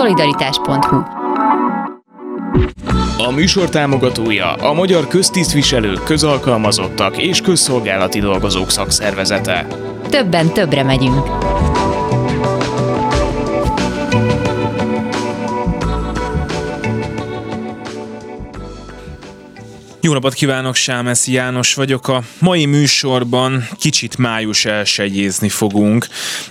[0.00, 0.96] Szolidaritás.hu
[3.18, 9.66] A műsor támogatója a Magyar Köztisztviselők, Közalkalmazottak és Közszolgálati Dolgozók Szakszervezete.
[10.08, 11.26] Többen többre megyünk.
[20.10, 22.08] Jó napot kívánok, Sámesz János vagyok.
[22.08, 26.06] A mai műsorban kicsit május elsegyézni fogunk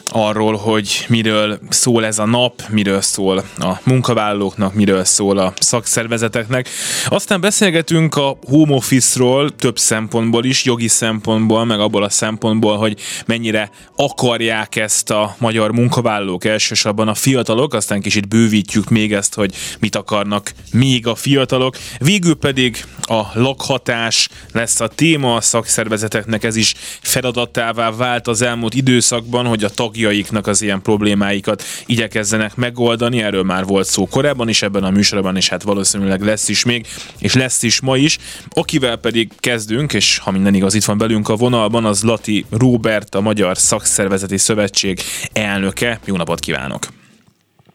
[0.05, 6.69] arról, hogy miről szól ez a nap, miről szól a munkavállalóknak, miről szól a szakszervezeteknek.
[7.07, 12.99] Aztán beszélgetünk a home office-ról több szempontból is, jogi szempontból, meg abból a szempontból, hogy
[13.25, 19.55] mennyire akarják ezt a magyar munkavállalók, elsősorban a fiatalok, aztán kicsit bővítjük még ezt, hogy
[19.79, 21.77] mit akarnak még a fiatalok.
[21.97, 28.73] Végül pedig a lakhatás lesz a téma, a szakszervezeteknek ez is feladatává vált az elmúlt
[28.73, 34.61] időszakban, hogy a tagjaiknak az ilyen problémáikat igyekezzenek megoldani, erről már volt szó korábban is
[34.61, 36.87] ebben a műsorban, és hát valószínűleg lesz is még,
[37.19, 38.17] és lesz is ma is.
[38.49, 43.15] Akivel pedig kezdünk, és ha minden igaz, itt van belünk a vonalban, az Lati Róbert,
[43.15, 44.99] a Magyar Szakszervezeti Szövetség
[45.33, 45.99] elnöke.
[46.05, 46.98] Jó napot kívánok!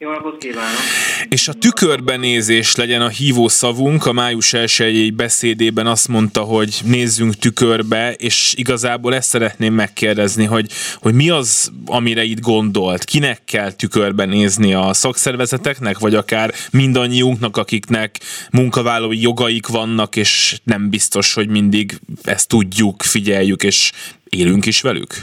[0.05, 0.81] Jó napot kívánok!
[1.29, 4.07] És a tükörbenézés legyen a hívó szavunk.
[4.07, 10.67] A május 1 beszédében azt mondta, hogy nézzünk tükörbe, és igazából ezt szeretném megkérdezni, hogy,
[11.01, 13.05] hogy mi az, amire itt gondolt?
[13.05, 18.19] Kinek kell tükörbe nézni a szakszervezeteknek, vagy akár mindannyiunknak, akiknek
[18.53, 23.93] munkavállalói jogaik vannak, és nem biztos, hogy mindig ezt tudjuk, figyeljük, és
[24.29, 25.15] élünk is velük?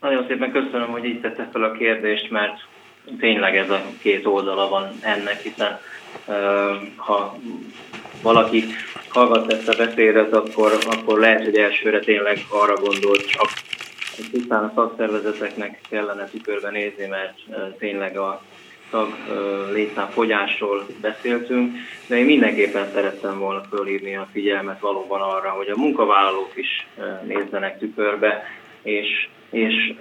[0.00, 2.70] Nagyon szépen köszönöm, hogy így tette fel a kérdést, mert
[3.18, 5.80] tényleg ez a két oldala van ennek, hiszen
[6.96, 7.38] ha
[8.22, 8.64] valaki
[9.08, 13.48] hallgat ezt a beszédet, akkor, akkor lehet, hogy elsőre tényleg arra gondolt csak,
[14.16, 17.38] hogy tisztán a szakszervezeteknek kellene tükörbe nézni, mert
[17.78, 18.42] tényleg a
[18.90, 19.08] tag
[19.72, 26.52] létszámfogyásról beszéltünk, de én mindenképpen szerettem volna fölhívni a figyelmet valóban arra, hogy a munkavállalók
[26.54, 26.86] is
[27.26, 28.44] nézzenek tükörbe,
[28.82, 29.92] és, és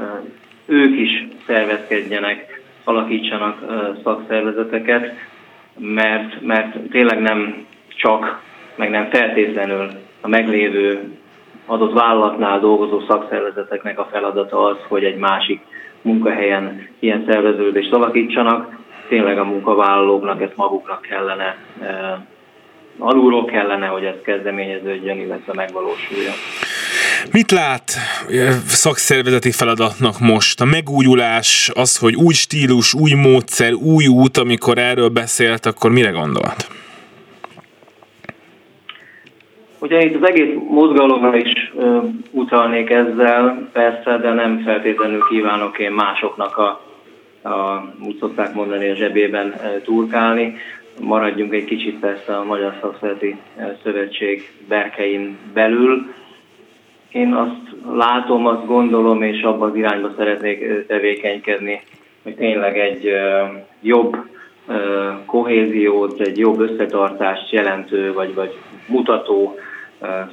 [0.65, 2.50] ők is szervezkedjenek
[2.83, 3.57] alakítsanak
[4.03, 5.13] szakszervezeteket,
[5.77, 8.41] mert, mert tényleg nem csak,
[8.75, 9.87] meg nem feltétlenül
[10.21, 11.11] a meglévő
[11.65, 15.61] adott vállalatnál dolgozó szakszervezeteknek a feladata az, hogy egy másik
[16.01, 21.57] munkahelyen ilyen szerveződést alakítsanak, tényleg a munkavállalóknak ezt maguknak kellene
[22.97, 26.33] alulról kellene, hogy ez kezdeményeződjön, illetve megvalósuljon.
[27.31, 27.91] Mit lát
[28.67, 30.61] szakszervezeti feladatnak most?
[30.61, 36.09] A megújulás, az, hogy új stílus, új módszer, új út, amikor erről beszélt, akkor mire
[36.09, 36.67] gondolt?
[39.79, 41.97] Ugye itt az egész mozgalomra is ö,
[42.31, 46.81] utalnék ezzel, persze, de nem feltétlenül kívánok én másoknak a,
[47.49, 50.57] a úgy szokták mondani, a zsebében e, turkálni.
[50.99, 53.35] Maradjunk egy kicsit persze a Magyar Szakszervezeti
[53.83, 56.13] Szövetség berkein belül
[57.11, 61.81] én azt látom, azt gondolom, és abban az irányba szeretnék tevékenykedni,
[62.23, 63.11] hogy tényleg egy
[63.81, 64.17] jobb
[65.25, 68.57] kohéziót, egy jobb összetartást jelentő, vagy, vagy
[68.87, 69.55] mutató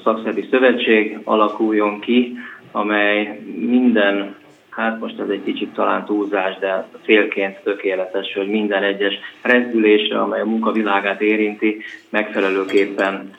[0.02, 2.36] szakszervi szövetség alakuljon ki,
[2.72, 4.34] amely minden,
[4.70, 10.40] hát most ez egy kicsit talán túlzás, de célként tökéletes, hogy minden egyes rezdülésre, amely
[10.40, 13.30] a munkavilágát érinti, megfelelőképpen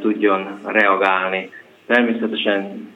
[0.00, 1.50] tudjon reagálni.
[1.86, 2.88] Természetesen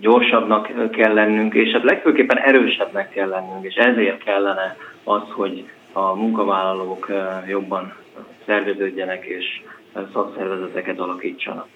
[0.00, 6.14] gyorsabbnak kell lennünk, és hát legfőképpen erősebbnek kell lennünk, és ezért kellene az, hogy a
[6.14, 7.10] munkavállalók
[7.48, 7.94] jobban
[8.46, 9.44] szerveződjenek és
[10.12, 11.66] szakszervezeteket alakítsanak.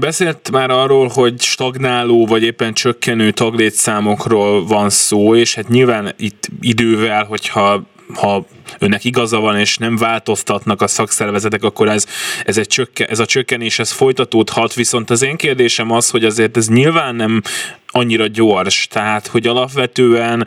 [0.00, 6.48] Beszélt már arról, hogy stagnáló vagy éppen csökkenő taglétszámokról van szó, és hát nyilván itt
[6.60, 7.82] idővel, hogyha
[8.14, 8.46] ha
[8.78, 12.06] önnek igaza van, és nem változtatnak a szakszervezetek, akkor ez,
[12.44, 16.56] ez, egy csökke, ez a csökkenés ez folytatódhat, viszont az én kérdésem az, hogy azért
[16.56, 17.42] ez nyilván nem
[17.86, 20.46] annyira gyors, tehát hogy alapvetően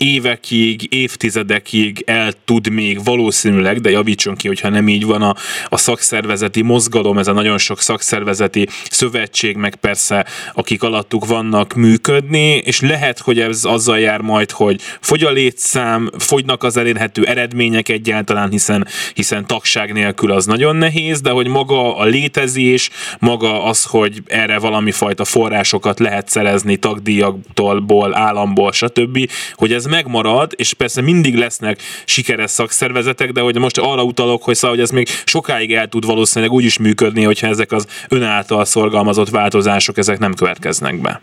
[0.00, 5.34] évekig, évtizedekig el tud még valószínűleg, de javítson ki, hogyha nem így van a,
[5.68, 12.56] a szakszervezeti mozgalom, ez a nagyon sok szakszervezeti szövetség, meg persze akik alattuk vannak működni,
[12.56, 17.88] és lehet, hogy ez azzal jár majd, hogy fogy a létszám, fogynak az elérhető eredmények
[17.88, 23.84] egyáltalán, hiszen, hiszen tagság nélkül az nagyon nehéz, de hogy maga a létezés, maga az,
[23.84, 31.02] hogy erre valami fajta forrásokat lehet szerezni tagdíjaktól, államból, stb., hogy ez megmarad, és persze
[31.02, 35.72] mindig lesznek sikeres szakszervezetek, de hogy most arra utalok, hogy szóval, hogy ez még sokáig
[35.72, 40.34] el tud valószínűleg úgy is működni, hogyha ezek az ön által szorgalmazott változások, ezek nem
[40.34, 41.20] következnek be.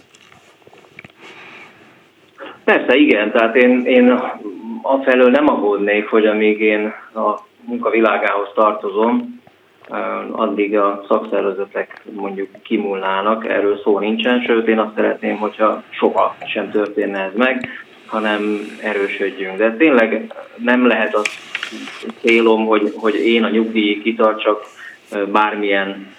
[2.64, 4.22] Persze, igen, tehát én, én
[4.82, 9.42] afelől nem aggódnék, hogy amíg én a munkavilágához tartozom,
[10.32, 16.72] addig a szakszervezetek mondjuk kimúlnának, erről szó nincsen, sőt én azt szeretném, hogyha soha sem
[16.72, 17.70] történne ez meg,
[18.08, 19.58] hanem erősödjünk.
[19.58, 21.28] De tényleg nem lehet az
[22.22, 24.64] célom, hogy, hogy én a nyugdíjig kitartsak
[25.32, 26.16] bármilyen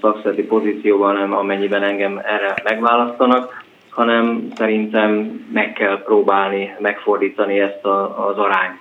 [0.00, 5.10] szakszereti pozícióban, hanem amennyiben engem erre megválasztanak, hanem szerintem
[5.52, 8.78] meg kell próbálni megfordítani ezt a, az arányt.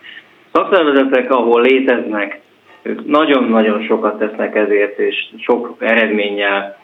[0.52, 2.40] Szakszervezetek, ahol léteznek,
[2.82, 6.78] ők nagyon-nagyon sokat tesznek ezért, és sok eredménnyel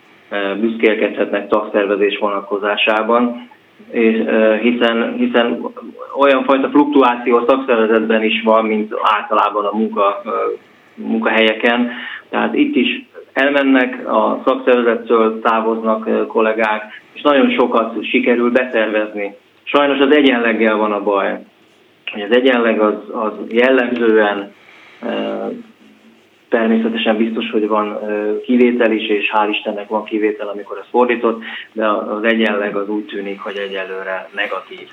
[0.59, 3.49] büszkélkedhetnek tagszervezés vonatkozásában,
[3.91, 4.15] és,
[4.61, 5.61] hiszen, hiszen
[6.19, 10.21] olyan fajta fluktuáció a szakszervezetben is van, mint általában a munka,
[10.95, 11.91] munkahelyeken.
[12.29, 16.83] Tehát itt is elmennek, a szakszervezettől távoznak kollégák,
[17.13, 19.35] és nagyon sokat sikerül beszervezni.
[19.63, 21.39] Sajnos az egyenleggel van a baj.
[22.13, 24.53] Az egyenleg az, az jellemzően
[26.49, 27.99] Természetesen biztos, hogy van
[28.43, 33.05] kivétel is, és hál' Istennek van kivétel, amikor ez fordított, de az egyenleg az úgy
[33.05, 34.87] tűnik, hogy egyelőre negatív.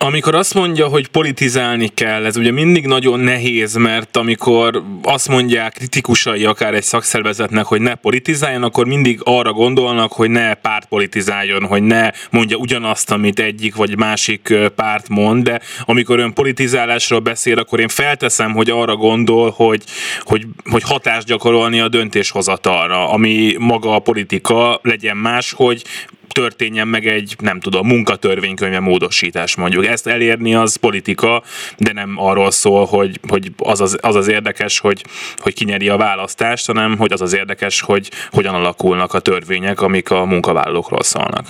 [0.00, 5.72] Amikor azt mondja, hogy politizálni kell, ez ugye mindig nagyon nehéz, mert amikor azt mondják
[5.72, 11.66] kritikusai akár egy szakszervezetnek, hogy ne politizáljon, akkor mindig arra gondolnak, hogy ne párt politizáljon,
[11.66, 17.58] hogy ne mondja ugyanazt, amit egyik vagy másik párt mond, de amikor ön politizálásról beszél,
[17.58, 19.82] akkor én felteszem, hogy arra gondol, hogy,
[20.20, 25.84] hogy, hogy hatást gyakorolni a döntéshozatalra, ami maga a politika legyen más, hogy
[26.32, 29.86] történjen meg egy, nem tudom, munkatörvénykönyve módosítás mondjuk.
[29.86, 31.42] Ezt elérni az politika,
[31.78, 35.02] de nem arról szól, hogy, hogy az, az, az az érdekes, hogy,
[35.36, 40.10] hogy kinyeri a választást, hanem hogy az az érdekes, hogy hogyan alakulnak a törvények, amik
[40.10, 41.44] a munkavállalókról szólnak.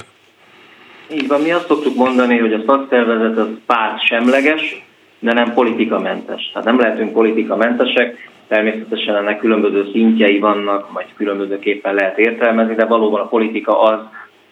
[1.13, 4.83] Így van, mi azt szoktuk mondani, hogy a szakszervezet az párt semleges,
[5.19, 6.51] de nem politikamentes.
[6.55, 13.21] Hát nem lehetünk politikamentesek, természetesen ennek különböző szintjei vannak, vagy különbözőképpen lehet értelmezni, de valóban
[13.21, 13.99] a politika az,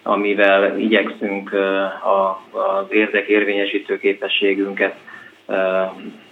[0.06, 1.50] amivel igyekszünk
[2.50, 4.94] az érdekérvényesítő képességünket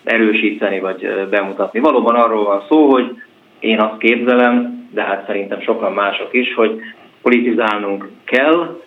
[0.04, 1.80] erősíteni vagy bemutatni.
[1.80, 3.22] Valóban arról van szó, hogy
[3.58, 6.80] én azt képzelem, de hát szerintem sokan mások is, hogy
[7.22, 8.80] politizálnunk kell,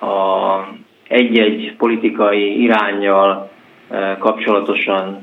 [0.00, 0.68] a
[1.08, 3.50] egy-egy politikai irányjal
[4.18, 5.20] kapcsolatosan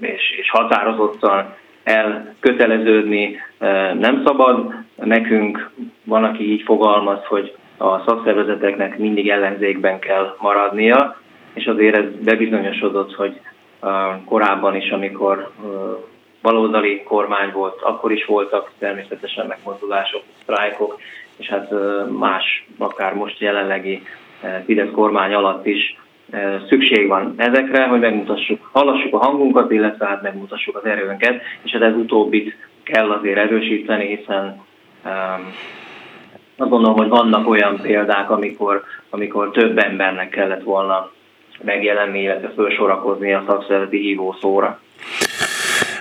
[0.00, 1.54] és, és határozottan
[1.84, 3.36] elköteleződni
[3.98, 4.74] nem szabad.
[4.94, 5.70] Nekünk
[6.04, 11.20] van, aki így fogalmaz, hogy a szakszervezeteknek mindig ellenzékben kell maradnia,
[11.54, 13.40] és azért ez bebizonyosodott, hogy
[14.24, 15.50] korábban is, amikor
[16.42, 21.00] baloldali kormány volt, akkor is voltak természetesen megmozdulások, sztrájkok,
[21.36, 21.72] és hát
[22.18, 24.02] más, akár most jelenlegi
[24.64, 25.96] Fidesz kormány alatt is
[26.68, 31.82] szükség van ezekre, hogy megmutassuk, hallassuk a hangunkat, illetve hát megmutassuk az erőnket, és hát
[31.82, 34.62] ez utóbbit kell azért erősíteni, hiszen
[36.56, 41.10] azt gondolom, hogy vannak olyan példák, amikor, amikor több embernek kellett volna
[41.62, 44.80] megjelenni, illetve felsorakozni a szakszereti hívó szóra.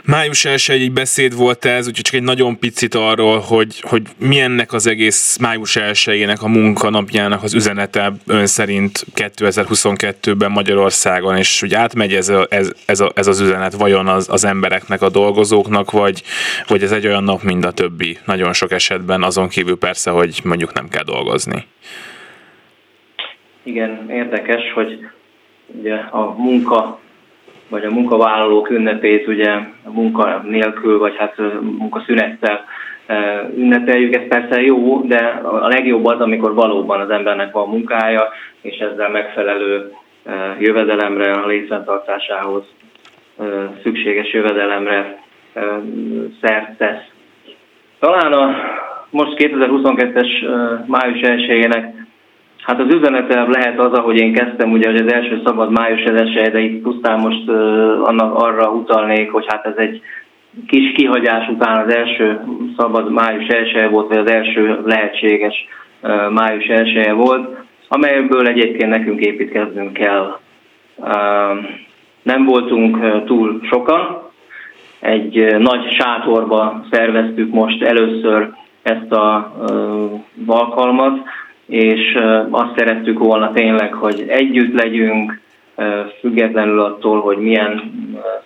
[0.07, 4.73] Május 1 egy beszéd volt ez, úgyhogy csak egy nagyon picit arról, hogy, hogy milyennek
[4.73, 12.13] az egész május 1 a munkanapjának az üzenete ön szerint 2022-ben Magyarországon, és hogy átmegy
[12.13, 16.23] ez, a, ez, ez, a, ez az üzenet vajon az, az embereknek, a dolgozóknak, vagy,
[16.67, 20.39] vagy ez egy olyan nap, mint a többi, nagyon sok esetben, azon kívül persze, hogy
[20.43, 21.65] mondjuk nem kell dolgozni.
[23.63, 25.07] Igen, érdekes, hogy
[25.67, 26.99] ugye a munka
[27.69, 29.51] vagy a munkavállalók ünnepét ugye
[29.83, 32.65] a munka nélkül, vagy hát munkaszünettel
[33.57, 38.29] ünnepeljük, ez persze jó, de a legjobb az, amikor valóban az embernek van munkája,
[38.61, 39.91] és ezzel megfelelő
[40.59, 42.63] jövedelemre, a létfenntartásához
[43.83, 45.23] szükséges jövedelemre
[46.41, 47.03] szert tesz.
[47.99, 48.55] Talán a
[49.09, 50.27] most 2022-es
[50.85, 52.04] május 1
[52.65, 56.51] Hát az üzenete lehet az, ahogy én kezdtem, ugye, hogy az első szabad május 1
[56.51, 57.55] de itt pusztán most uh,
[58.03, 60.01] annak arra utalnék, hogy hát ez egy
[60.67, 62.39] kis kihagyás után az első
[62.77, 65.67] szabad május 1 volt, vagy az első lehetséges
[66.01, 67.57] uh, május 1 volt,
[67.87, 70.39] amelyből egyébként nekünk építkeznünk kell.
[70.95, 71.65] Uh,
[72.21, 74.21] nem voltunk túl sokan,
[74.99, 78.49] egy nagy sátorba szerveztük most először
[78.81, 79.53] ezt a
[80.47, 81.19] alkalmat,
[81.67, 82.17] és
[82.49, 85.39] azt szerettük volna tényleg, hogy együtt legyünk,
[86.19, 87.91] függetlenül attól, hogy milyen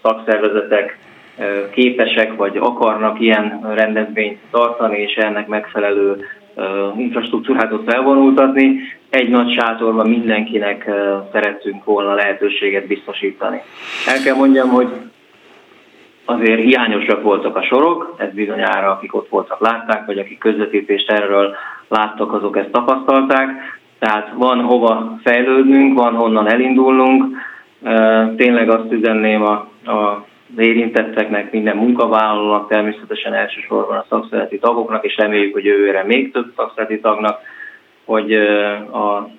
[0.02, 0.98] szakszervezetek
[1.72, 6.26] képesek vagy akarnak ilyen rendezvényt tartani, és ennek megfelelő
[6.98, 8.80] infrastruktúrát ott felvonultatni.
[9.10, 10.90] egy nagy sátorban mindenkinek
[11.32, 13.62] szerettünk volna lehetőséget biztosítani.
[14.08, 14.88] El kell mondjam, hogy
[16.30, 21.56] azért hiányosak voltak a sorok, ez bizonyára akik ott voltak látták, vagy akik közvetítést erről
[21.88, 23.50] láttak, azok ezt tapasztalták.
[24.00, 27.38] Tehát van hova fejlődnünk, van honnan elindulnunk.
[28.36, 29.54] Tényleg azt üzenném a,
[29.92, 30.26] a
[30.58, 37.00] érintetteknek, minden munkavállalónak, természetesen elsősorban a szakszereti tagoknak, és reméljük, hogy jövőre még több szakszereti
[37.00, 37.40] tagnak,
[38.06, 38.34] hogy
[38.94, 39.30] a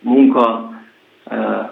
[0.00, 0.70] munka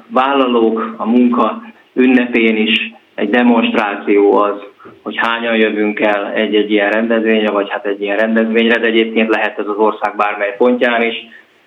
[0.08, 1.62] vállalók a munka
[1.94, 4.54] ünnepén is egy demonstráció az,
[5.02, 9.58] hogy hányan jövünk el egy-egy ilyen rendezvényre, vagy hát egy ilyen rendezvényre, de egyébként lehet
[9.58, 11.14] ez az ország bármely pontján is,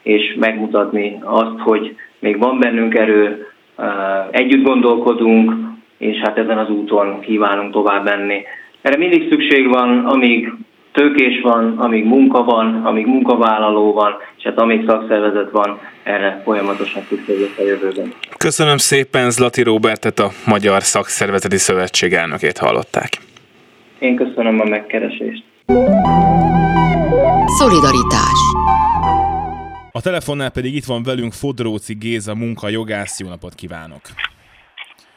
[0.02, 3.48] és megmutatni azt, hogy még van bennünk erő,
[4.32, 5.54] együtt gondolkodunk,
[5.98, 8.42] és hát ezen az úton kívánunk tovább menni.
[8.82, 10.54] Erre mindig szükség van, amíg
[10.92, 17.04] tőkés van, amíg munka van, amíg munkavállaló van, és hát amíg szakszervezet van, erre folyamatosan
[17.10, 18.14] szükség lesz a jövőben.
[18.38, 23.10] Köszönöm szépen Zlati Robertet, a Magyar Szakszervezeti Szövetség elnökét hallották.
[24.00, 25.44] Én köszönöm a megkeresést.
[27.46, 28.40] Szolidaritás
[29.92, 33.20] A telefonnál pedig itt van velünk Fodróci Géza munkajogász.
[33.20, 34.02] Jó napot kívánok!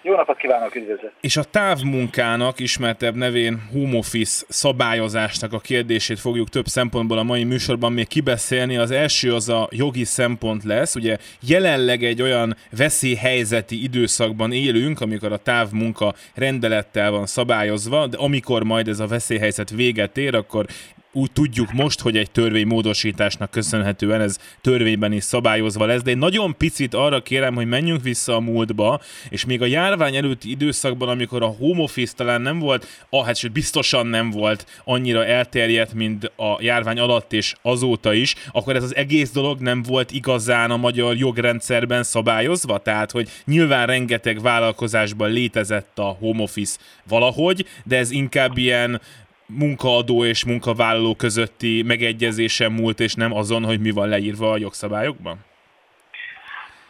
[0.07, 1.13] Jó napot kívánok, üdvözlet!
[1.21, 7.45] És a távmunkának, ismertebb nevén home office szabályozásnak a kérdését fogjuk több szempontból a mai
[7.45, 8.77] műsorban még kibeszélni.
[8.77, 10.95] Az első az a jogi szempont lesz.
[10.95, 18.65] Ugye jelenleg egy olyan veszélyhelyzeti időszakban élünk, amikor a távmunka rendelettel van szabályozva, de amikor
[18.65, 20.67] majd ez a veszélyhelyzet véget ér, akkor
[21.15, 26.57] úgy tudjuk most, hogy egy törvénymódosításnak köszönhetően ez törvényben is szabályozva lesz, de egy nagyon
[26.57, 31.43] picit arra kérem, hogy menjünk vissza a múltba, és még a járvány előtti időszakban, amikor
[31.43, 36.59] a home office talán nem volt, ah, hát biztosan nem volt annyira elterjedt, mint a
[36.61, 41.17] járvány alatt és azóta is, akkor ez az egész dolog nem volt igazán a magyar
[41.17, 42.79] jogrendszerben szabályozva?
[42.79, 46.79] Tehát, hogy nyilván rengeteg vállalkozásban létezett a home office
[47.09, 49.01] valahogy, de ez inkább ilyen
[49.47, 55.37] munkaadó és munkavállaló közötti megegyezésen múlt, és nem azon, hogy mi van leírva a jogszabályokban?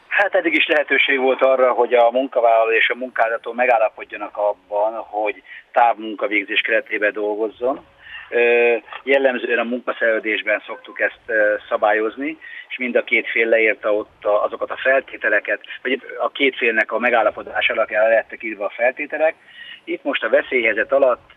[0.08, 5.42] Hát eddig is lehetőség volt arra, hogy a munkavállaló és a munkáltató megállapodjanak abban, hogy
[5.72, 7.86] távmunkavégzés keretében dolgozzon.
[9.02, 11.20] Jellemzően a munkaszerződésben szoktuk ezt
[11.68, 16.92] szabályozni, és mind a két fél leírta ott azokat a feltételeket, vagy a két félnek
[16.92, 19.34] a megállapodás alapján lettek írva a feltételek.
[19.84, 21.30] Itt most a veszélyhelyzet alatt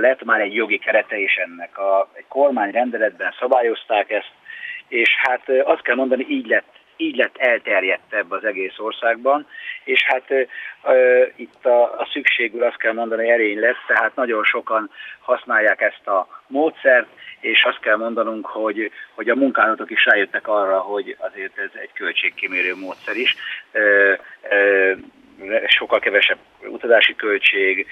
[0.00, 1.78] lett már egy jogi kerete is ennek.
[1.78, 4.32] A, egy kormány rendeletben szabályozták ezt,
[4.88, 9.46] és hát azt kell mondani, így lett így lett elterjedtebb az egész országban,
[9.84, 10.48] és hát
[11.36, 16.42] itt a, a szükségül azt kell mondani, erény lesz, tehát nagyon sokan használják ezt a
[16.46, 17.06] módszert,
[17.40, 21.92] és azt kell mondanunk, hogy, hogy a munkálatok is rájöttek arra, hogy azért ez egy
[21.92, 23.36] költségkimérő módszer is.
[23.72, 24.96] E, e,
[25.66, 27.86] sokkal kevesebb utazási költség,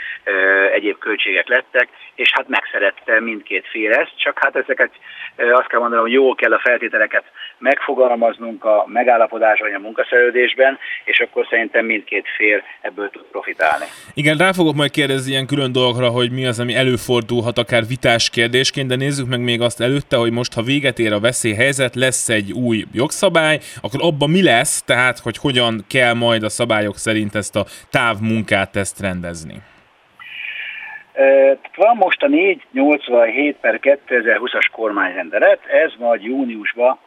[0.74, 4.90] egyéb költségek lettek, és hát megszerette mindkét fél ezt, csak hát ezeket
[5.36, 7.24] azt kell mondanom, hogy jól kell a feltételeket
[7.58, 13.84] megfogalmaznunk a megállapodás vagy a munkaszerződésben, és akkor szerintem mindkét fél ebből tud profitálni.
[14.14, 18.30] Igen, rá fogok majd kérdezni ilyen külön dolgokra, hogy mi az, ami előfordulhat akár vitás
[18.30, 22.28] kérdésként, de nézzük meg még azt előtte, hogy most, ha véget ér a veszélyhelyzet, lesz
[22.28, 27.34] egy új jogszabály, akkor abban mi lesz, tehát hogy hogyan kell majd a szabályok szerint
[27.36, 29.54] ezt a távmunkát ezt rendezni?
[31.76, 36.98] Van most a 487 per 2020-as kormányrendelet, ez majd júniusban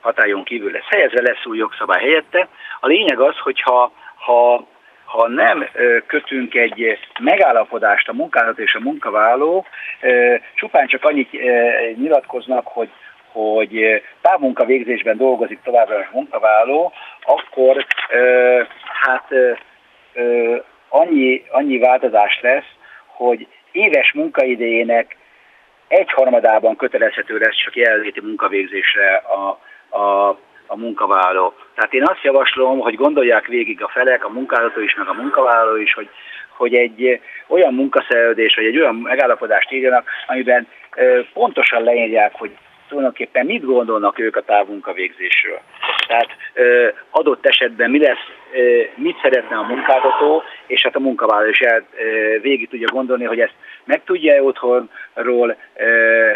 [0.00, 2.48] hatályon kívül lesz helyezve, lesz új jogszabály helyette.
[2.80, 4.66] A lényeg az, hogyha ha,
[5.04, 5.68] ha nem
[6.06, 9.66] kötünk egy megállapodást a munkáltató és a munkavállaló,
[10.54, 11.30] csupán csak annyit
[11.96, 12.90] nyilatkoznak, hogy
[13.32, 17.86] hogy távmunka végzésben dolgozik továbbra a munkavállaló, akkor
[19.02, 19.28] hát
[20.88, 22.70] annyi, annyi változás lesz,
[23.06, 25.16] hogy éves munkaidejének
[25.88, 29.60] egyharmadában kötelezhető lesz csak jelenléti munkavégzésre a,
[29.98, 30.28] a,
[30.66, 31.54] a munkavállaló.
[31.74, 35.76] Tehát én azt javaslom, hogy gondolják végig a felek, a munkáltató is, meg a munkavállaló
[35.76, 36.08] is, hogy,
[36.56, 40.68] hogy egy olyan munkaszerződés, vagy egy olyan megállapodást írjanak, amiben
[41.32, 42.50] pontosan leírják, hogy
[42.92, 45.60] tulajdonképpen mit gondolnak ők a távmunkavégzésről.
[46.06, 46.28] Tehát
[47.10, 48.26] adott esetben mi lesz
[48.94, 51.86] mit szeretne a munkáltató, és hát a munkavállaló is el,
[52.40, 53.54] végig tudja gondolni, hogy ezt
[53.84, 55.56] meg tudja otthonról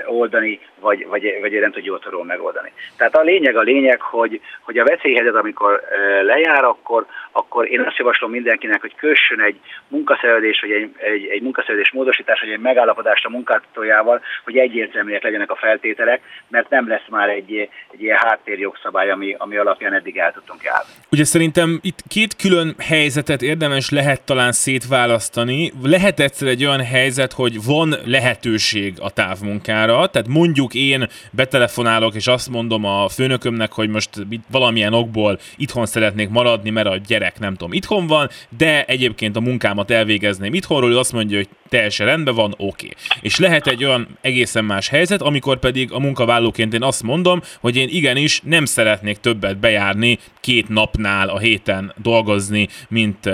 [0.06, 2.72] oldani, vagy, vagy, vagy nem tudja otthonról megoldani.
[2.96, 5.80] Tehát a lényeg a lényeg, hogy, hogy a veszélyhelyzet, amikor
[6.22, 9.56] lejár, akkor, akkor én azt javaslom mindenkinek, hogy kössön egy
[9.88, 15.50] munkaszerződés, vagy egy, egy, egy munkaszerződés módosítás, vagy egy megállapodást a munkáltatójával, hogy egyértelműek legyenek
[15.50, 20.32] a feltételek, mert nem lesz már egy, egy ilyen háttérjogszabály, ami, ami alapján eddig el
[20.32, 20.90] tudtunk járni.
[21.10, 25.72] Ugye szerintem itt két külön helyzetet érdemes lehet talán szétválasztani.
[25.82, 32.26] Lehet egyszer egy olyan helyzet, hogy van lehetőség a távmunkára, tehát mondjuk én betelefonálok, és
[32.26, 34.10] azt mondom a főnökömnek, hogy most
[34.50, 39.40] valamilyen okból itthon szeretnék maradni, mert a gyerek nem tudom, itthon van, de egyébként a
[39.40, 42.66] munkámat elvégezném itthonról, ő azt mondja, hogy teljesen rendben van, oké.
[42.66, 42.90] Okay.
[43.20, 47.76] És lehet egy olyan egészen más helyzet, amikor pedig a munkavállalóként én azt mondom, hogy
[47.76, 53.30] én igenis nem szeretnék többet bejárni két napnál a héten dolgozni, mint,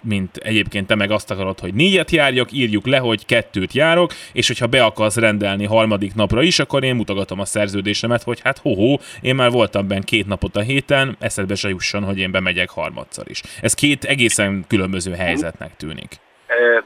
[0.00, 4.46] mint egyébként te meg azt akarod, hogy négyet járjak, írjuk le, hogy kettőt járok, és
[4.46, 8.98] hogyha be akarsz rendelni harmadik napra is, akkor én mutogatom a szerződésemet, hogy hát hoho,
[9.20, 13.30] én már voltam benne két napot a héten, eszedbe se jusson, hogy én bemegyek harmadszor
[13.30, 13.42] is.
[13.60, 16.20] Ez két egészen különböző helyzetnek tűnik.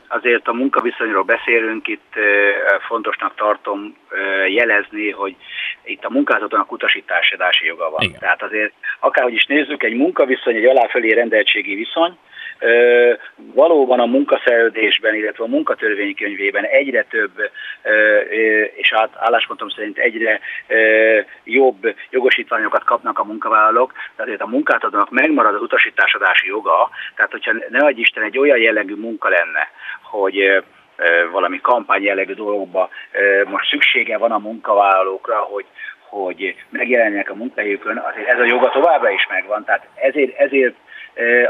[0.09, 2.13] Azért a munkaviszonyról beszélünk, itt
[2.87, 3.97] fontosnak tartom
[4.49, 5.37] jelezni, hogy
[5.85, 8.03] itt a munkáltatónak utasítási joga van.
[8.03, 8.19] Igen.
[8.19, 12.17] Tehát azért akárhogy is nézzük, egy munkaviszony, egy aláfölé rendeltségi viszony,
[13.37, 17.51] valóban a munkaszerződésben, illetve a munkatörvénykönyvében egyre több,
[18.75, 20.41] és álláspontom szerint egyre
[21.45, 27.53] jobb jogosítványokat kapnak a munkavállalók, de azért a munkáltatónak megmarad az utasításadási joga, tehát hogyha
[27.69, 29.71] ne adj Isten egy olyan jellegű munka lenne,
[30.03, 30.63] hogy
[31.31, 32.89] valami kampány jellegű dolgokba
[33.45, 35.65] most szüksége van a munkavállalókra, hogy
[36.13, 39.65] hogy megjelenjenek a munkahelyükön, azért ez a joga továbbra is megvan.
[39.65, 40.75] Tehát ezért, ezért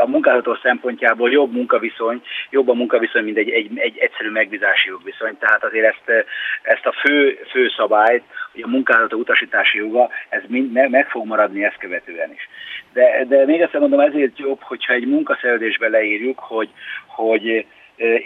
[0.02, 5.38] a munkáltató szempontjából jobb munkaviszony, jobb a munkaviszony, mint egy, egy, egy egyszerű megbízási jogviszony.
[5.38, 6.26] Tehát azért ezt,
[6.62, 11.26] ezt a fő, fő szabályt, hogy a munkáltató utasítási joga, ez mind meg, meg fog
[11.26, 12.48] maradni ezt követően is.
[12.92, 16.68] De, de még egyszer mondom, ezért jobb, hogyha egy munkaszerződésbe leírjuk, hogy,
[17.06, 17.66] hogy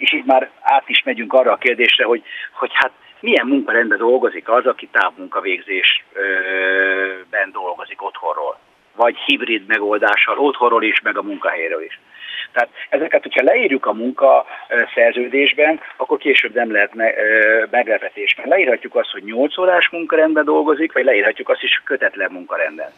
[0.00, 4.48] és itt már át is megyünk arra a kérdésre, hogy, hogy hát milyen munkarendben dolgozik
[4.48, 8.58] az, aki távmunkavégzésben dolgozik otthonról
[8.96, 12.00] vagy hibrid megoldással, otthonról is, meg a munkahelyről is.
[12.52, 14.46] Tehát ezeket, hogyha leírjuk a munka
[14.94, 16.94] szerződésben, akkor később nem lehet
[17.70, 18.34] meglepetés.
[18.36, 22.90] Mert leírhatjuk azt, hogy 8 órás munkarendben dolgozik, vagy leírhatjuk azt is, hogy kötetlen munkarenden.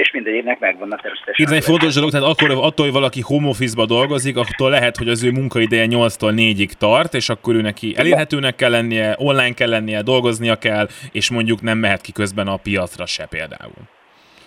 [0.00, 1.46] És mindegyiknek megvannak természetesen.
[1.46, 5.08] Itt egy fontos dolog, tehát akkor attól, hogy valaki home office-ba dolgozik, attól lehet, hogy
[5.08, 9.68] az ő munkaideje 8-tól 4-ig tart, és akkor ő neki elérhetőnek kell lennie, online kell
[9.68, 13.82] lennie, dolgoznia kell, és mondjuk nem mehet ki közben a piacra se például.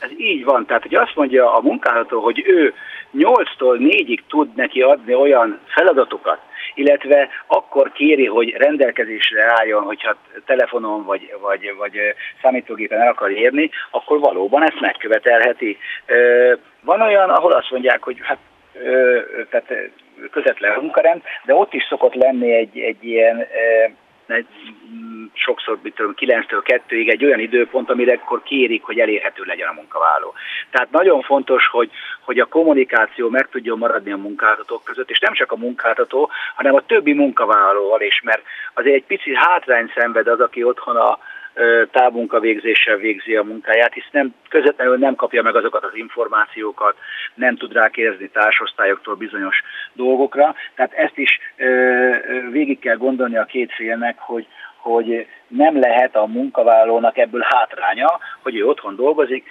[0.04, 2.74] Ez így van, tehát hogy azt mondja a munkáltató, hogy ő
[3.18, 6.40] 8-tól 4-ig tud neki adni olyan feladatokat,
[6.76, 11.98] illetve akkor kéri, hogy rendelkezésre álljon, hogyha telefonon vagy, vagy, vagy
[12.42, 15.78] számítógépen el akar érni, akkor valóban ezt megkövetelheti.
[16.82, 18.38] Van olyan, ahol azt mondják, hogy hát
[19.50, 19.92] tehát
[20.32, 23.48] közvetlen munkarend, de ott is szokott lenni egy, egy ilyen
[25.34, 29.74] sokszor mit tudom, 9-től 2-ig egy olyan időpont, amire akkor kérik, hogy elérhető legyen a
[29.74, 30.34] munkavállaló.
[30.72, 31.90] Tehát nagyon fontos, hogy,
[32.22, 36.76] hogy a kommunikáció meg tudjon maradni a munkáltatók között, és nem csak a munkáltató, hanem
[36.76, 38.42] a többi munkavállalóval is, mert
[38.74, 41.20] azért egy picit hátrány szenved az, aki otthon a,
[41.92, 46.96] távmunkavégzéssel végzi a munkáját, hisz nem, közvetlenül nem kapja meg azokat az információkat,
[47.34, 50.56] nem tud rákérdezni társosztályoktól bizonyos dolgokra.
[50.76, 51.40] Tehát ezt is
[52.52, 54.48] végig kell gondolni a két félnek, hogy,
[54.84, 59.50] hogy nem lehet a munkavállalónak ebből hátránya, hogy ő otthon dolgozik,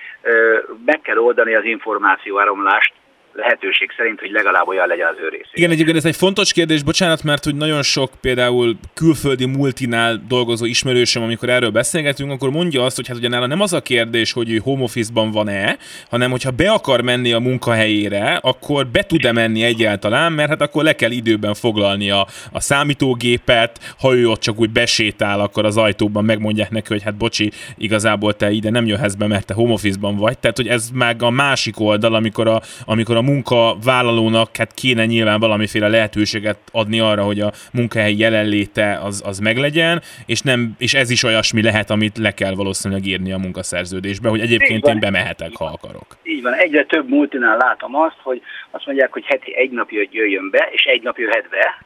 [0.84, 2.94] meg kell oldani az információáramlást
[3.32, 5.50] lehetőség szerint, hogy legalább olyan legyen az ő részé.
[5.52, 10.64] Igen, egyébként ez egy fontos kérdés, bocsánat, mert hogy nagyon sok például külföldi multinál dolgozó
[10.64, 14.32] ismerősöm, amikor erről beszélgetünk, akkor mondja azt, hogy hát ugye nála nem az a kérdés,
[14.32, 15.76] hogy ő home office-ban van-e,
[16.10, 20.84] hanem hogyha be akar menni a munkahelyére, akkor be tud-e menni egyáltalán, mert hát akkor
[20.84, 22.26] le kell időben foglalni a,
[22.62, 27.50] számítógépet, ha ő ott csak úgy besétál, akkor az ajtóban megmondják neki, hogy hát bocsi,
[27.76, 30.38] igazából te ide nem jöhetsz be, mert te home office-ban vagy.
[30.38, 35.04] Tehát, hogy ez meg a másik oldal, amikor a, amikor a a munkavállalónak hát kéne
[35.04, 40.94] nyilván valamiféle lehetőséget adni arra, hogy a munkahelyi jelenléte az, az meglegyen, és, nem, és
[40.94, 45.50] ez is olyasmi lehet, amit le kell valószínűleg írni a munkaszerződésbe, hogy egyébként én bemehetek,
[45.54, 46.06] ha akarok.
[46.22, 50.50] Így van, egyre több multinál látom azt, hogy azt mondják, hogy heti egy nap jöjjön
[50.50, 51.84] be, és egy nap jöhet be,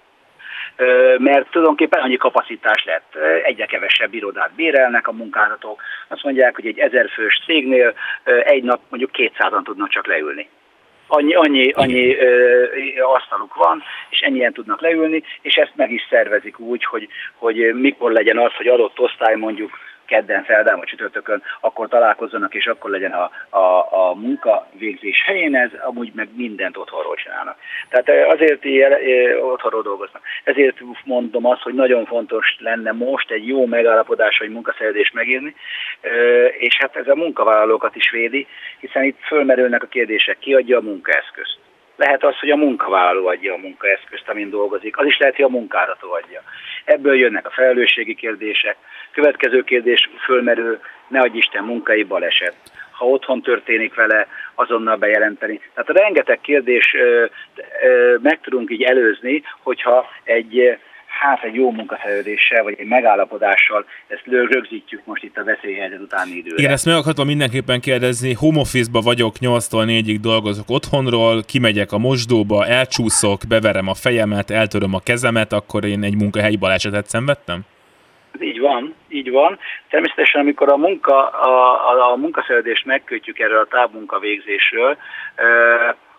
[1.18, 5.83] mert tulajdonképpen annyi kapacitás lett, egyre kevesebb irodát bérelnek a munkáltatók.
[6.09, 7.94] Azt mondják, hogy egy ezerfős cégnél
[8.44, 10.49] egy nap mondjuk 200-an tudnak csak leülni.
[11.07, 12.66] Annyi, annyi, annyi ö,
[13.03, 18.12] asztaluk van, és ennyien tudnak leülni, és ezt meg is szervezik úgy, hogy, hogy mikor
[18.12, 19.71] legyen az, hogy adott osztály mondjuk
[20.07, 25.57] kedden, szerdán vagy csütörtökön, akkor találkozzanak, és akkor legyen a, a, a munka végzés helyén,
[25.57, 27.57] ez amúgy meg mindent otthonról csinálnak.
[27.88, 28.92] Tehát azért ilyen,
[29.40, 30.23] otthonról dolgoznak.
[30.45, 35.55] Ezért mondom azt, hogy nagyon fontos lenne most egy jó megállapodás, vagy munkaszerződést megírni,
[36.59, 38.47] és hát ez a munkavállalókat is védi,
[38.81, 41.59] hiszen itt fölmerülnek a kérdések, ki adja a munkaeszközt
[41.97, 44.99] lehet az, hogy a munkavállaló adja a munkaeszközt, amin dolgozik.
[44.99, 46.42] Az is lehet, hogy a munkáltató adja.
[46.85, 48.77] Ebből jönnek a felelősségi kérdések.
[49.17, 52.55] Következő kérdés fölmerül, ne adj Isten munkai baleset.
[52.91, 55.61] Ha otthon történik vele, azonnal bejelenteni.
[55.75, 57.25] Tehát a rengeteg kérdés ö,
[57.87, 60.79] ö, meg tudunk így előzni, hogyha egy
[61.21, 66.57] hát egy jó munkaszerződéssel, vagy egy megállapodással ezt rögzítjük most itt a veszélyhelyzet utáni időre.
[66.59, 71.99] Igen, ezt meg akartam mindenképpen kérdezni, home office-ba vagyok, 8-tól 4-ig dolgozok otthonról, kimegyek a
[71.99, 77.61] mosdóba, elcsúszok, beverem a fejemet, eltöröm a kezemet, akkor én egy munkahelyi balesetet szenvedtem?
[78.40, 79.59] Így van, így van.
[79.88, 84.96] Természetesen, amikor a, munka, a, a, a munkaszerződést megkötjük erről a távmunkavégzésről,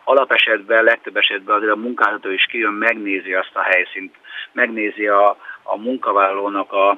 [0.03, 4.15] alapesetben, legtöbb esetben azért a munkáltató is kijön, megnézi azt a helyszínt,
[4.51, 6.89] megnézi a, a munkavállalónak a,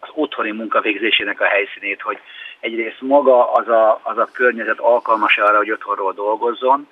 [0.00, 2.18] az otthoni munkavégzésének a helyszínét, hogy
[2.60, 6.88] egyrészt maga az a, az a környezet alkalmas arra, hogy otthonról dolgozzon,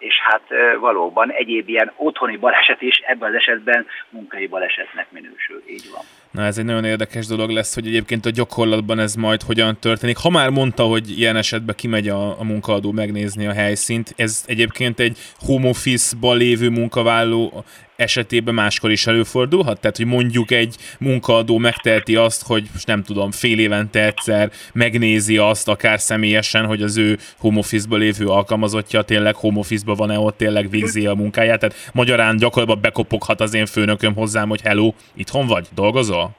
[0.00, 0.42] és hát
[0.80, 5.62] valóban egyéb ilyen otthoni baleset is ebben az esetben munkai balesetnek minősül.
[5.68, 6.04] Így van.
[6.30, 10.16] Na ez egy nagyon érdekes dolog lesz, hogy egyébként a gyakorlatban ez majd hogyan történik.
[10.16, 15.00] Ha már mondta, hogy ilyen esetben kimegy a, a munkaadó megnézni a helyszínt, ez egyébként
[15.00, 17.64] egy home office-ban lévő munkavállaló
[18.00, 19.80] esetében máskor is előfordulhat?
[19.80, 25.36] Tehát, hogy mondjuk egy munkaadó megteheti azt, hogy most nem tudom, fél évente egyszer megnézi
[25.36, 30.36] azt akár személyesen, hogy az ő home office lévő alkalmazottja tényleg home office van-e, ott
[30.36, 31.58] tényleg végzi a munkáját.
[31.60, 36.30] Tehát magyarán gyakorlatban bekopoghat az én főnököm hozzám, hogy hello, itthon vagy, dolgozol?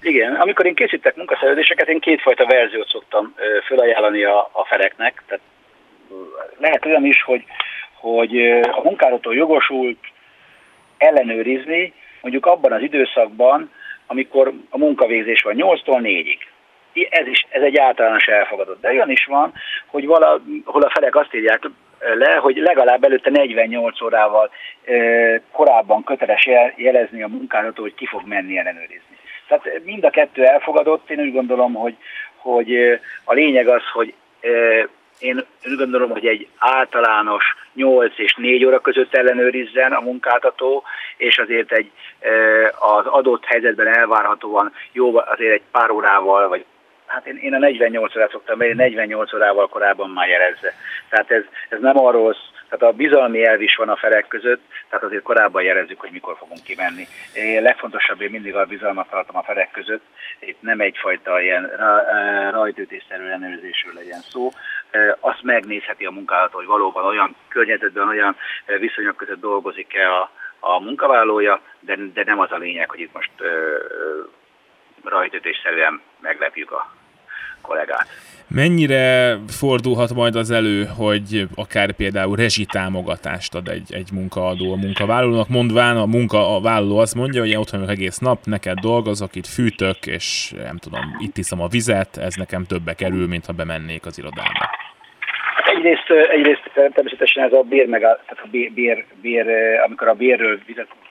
[0.00, 3.34] Igen, amikor én készítek munkaszerződéseket, én kétfajta verziót szoktam
[3.66, 5.22] felajánlani a, a feleknek.
[5.26, 5.44] Tehát
[6.58, 7.44] lehet olyan is, hogy,
[7.94, 9.98] hogy a munkáltató jogosult
[10.98, 13.70] ellenőrizni, mondjuk abban az időszakban,
[14.06, 16.38] amikor a munkavégzés van 8-tól 4-ig.
[17.10, 18.80] Ez, is, ez egy általános elfogadott.
[18.80, 19.52] De olyan is van,
[19.86, 24.50] hogy valahol a felek azt írják le, hogy legalább előtte 48 órával
[25.52, 29.16] korábban köteles jelezni a munkáltató, hogy ki fog menni ellenőrizni.
[29.48, 31.96] Tehát mind a kettő elfogadott, én úgy gondolom, hogy,
[32.36, 34.14] hogy a lényeg az, hogy
[35.18, 40.82] én úgy gondolom, hogy egy általános 8 és 4 óra között ellenőrizzen a munkáltató,
[41.16, 41.90] és azért egy
[42.78, 46.64] az adott helyzetben elvárhatóan jó, azért egy pár órával, vagy
[47.06, 50.72] hát én, én a 48 órát szoktam, mert 48 órával korábban már jelezze.
[51.08, 52.36] Tehát ez, ez nem arról
[52.68, 56.36] tehát a bizalmi elv is van a felek között, tehát azért korábban jelezzük, hogy mikor
[56.38, 57.06] fogunk kimenni.
[57.34, 60.02] Én legfontosabb, én mindig a bizalmat tartom a felek között,
[60.40, 61.70] itt nem egyfajta ilyen
[62.50, 64.50] rajtőtésszerű ellenőrzésről legyen szó.
[65.20, 68.36] Azt megnézheti a munkálató, hogy valóban olyan környezetben, olyan
[68.78, 73.30] viszonyok között dolgozik-e a, a munkavállalója, de, de nem az a lényeg, hogy itt most
[75.04, 76.95] rajtőtésszerűen meglepjük a
[77.66, 78.06] kollégát.
[78.48, 85.48] Mennyire fordulhat majd az elő, hogy akár például rezsitámogatást ad egy, egy munkaadó a munkavállalónak,
[85.48, 89.96] mondván a munkavállaló azt mondja, hogy én otthon vagyok egész nap, neked dolgozok, itt fűtök,
[90.06, 94.18] és nem tudom, itt iszom a vizet, ez nekem többe kerül, mint ha bemennék az
[94.18, 94.70] irodába.
[95.76, 99.46] Egyrészt, egyrészt természetesen ez a bér, meg a, tehát a bér, bér,
[99.86, 100.60] amikor a bérről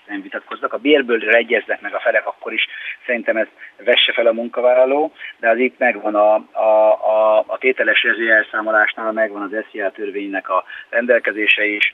[0.08, 2.68] nem vitatkoznak, a bérből egyeznek meg a felek, akkor is
[3.06, 8.04] szerintem ez vesse fel a munkavállaló, de az itt megvan a, a, a, a tételes
[8.30, 11.94] elszámolásnál, megvan az SZIA törvénynek a rendelkezése is,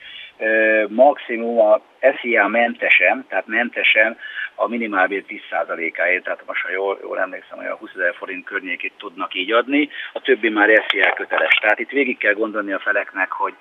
[0.88, 4.18] maximum a SZIA mentesen, tehát mentesen
[4.54, 8.92] a minimálbér 10%-áért, tehát most ha jól, jól emlékszem, hogy a 20 ezer forint környékét
[8.98, 11.54] tudnak így adni, a többi már SZIA köteles.
[11.54, 13.54] Tehát itt végig kell gondolni a feleknek, hogy,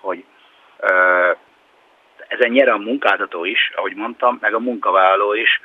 [0.00, 0.24] hogy
[2.28, 5.60] ezen nyer a munkáltató is, ahogy mondtam, meg a munkavállaló is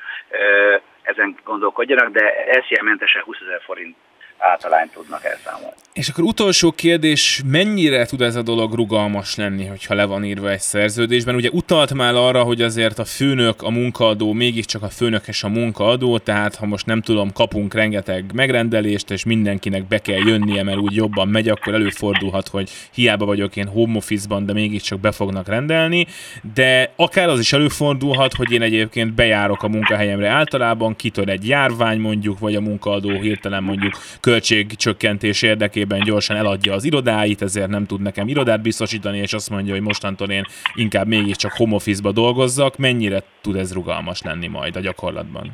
[1.01, 3.97] ezen gondolkodjanak, de SZIA mentesen 20 ezer forint
[4.43, 5.75] általányt tudnak elszámolni.
[5.93, 10.51] És akkor utolsó kérdés, mennyire tud ez a dolog rugalmas lenni, hogyha le van írva
[10.51, 11.35] egy szerződésben?
[11.35, 15.47] Ugye utalt már arra, hogy azért a főnök, a munkaadó, mégiscsak a főnök és a
[15.47, 20.77] munkaadó, tehát ha most nem tudom, kapunk rengeteg megrendelést, és mindenkinek be kell jönnie, mert
[20.77, 25.47] úgy jobban megy, akkor előfordulhat, hogy hiába vagyok én home office-ban, de mégiscsak be fognak
[25.47, 26.07] rendelni,
[26.53, 31.99] de akár az is előfordulhat, hogy én egyébként bejárok a munkahelyemre általában, kitör egy járvány
[31.99, 37.85] mondjuk, vagy a munkaadó hirtelen mondjuk kör költségcsökkentés érdekében gyorsan eladja az irodáit, ezért nem
[37.85, 42.77] tud nekem irodát biztosítani, és azt mondja, hogy mostantól én inkább mégiscsak home office-ba dolgozzak.
[42.77, 45.45] Mennyire tud ez rugalmas lenni majd a gyakorlatban?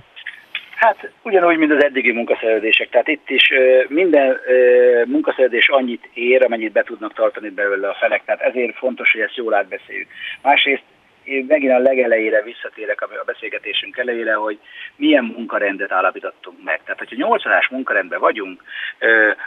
[0.76, 2.89] Hát ugyanúgy, mint az eddigi munkaszerződések.
[2.89, 3.52] Tehát itt is
[3.88, 4.38] minden
[5.06, 8.22] munkaszerződés annyit ér, amennyit be tudnak tartani belőle a felek.
[8.26, 10.08] Tehát ezért fontos, hogy ezt jól átbeszéljük.
[10.42, 10.84] Másrészt
[11.30, 14.60] én megint a legelejére visszatérek a beszélgetésünk elejére, hogy
[14.96, 16.82] milyen munkarendet állapítottunk meg.
[16.84, 18.63] Tehát, hogyha 8 órás munkarendben vagyunk,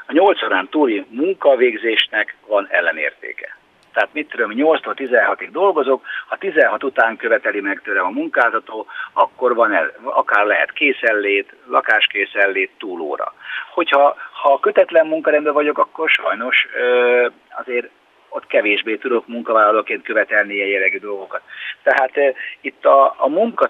[0.06, 3.56] a 8 órán túli munkavégzésnek van ellenértéke.
[3.92, 9.54] Tehát mit tudom, 8-tól 16-ig dolgozok, ha 16 után követeli meg tőlem a munkáltató, akkor
[9.54, 13.34] van el, akár lehet készenlét, lakáskészenlét, túlóra.
[13.74, 17.26] Hogyha ha kötetlen munkarendben vagyok, akkor sajnos ö,
[17.58, 17.90] azért
[18.34, 21.42] ott kevésbé tudok munkavállalóként követelni ilyen jellegű dolgokat.
[21.82, 23.68] Tehát e, itt a, a munka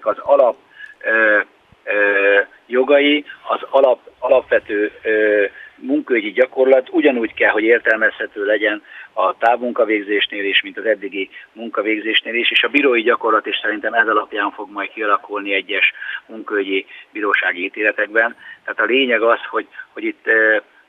[0.00, 0.56] az alap
[0.98, 1.96] e, e,
[2.66, 5.10] jogai, az alap, alapvető e,
[5.74, 12.50] munkaügyi gyakorlat ugyanúgy kell, hogy értelmezhető legyen a távmunkavégzésnél is, mint az eddigi munkavégzésnél is,
[12.50, 15.92] és a bírói gyakorlat is szerintem ez alapján fog majd kialakulni egyes
[16.26, 18.36] munkaügyi bírósági ítéletekben.
[18.64, 20.26] Tehát a lényeg az, hogy, hogy itt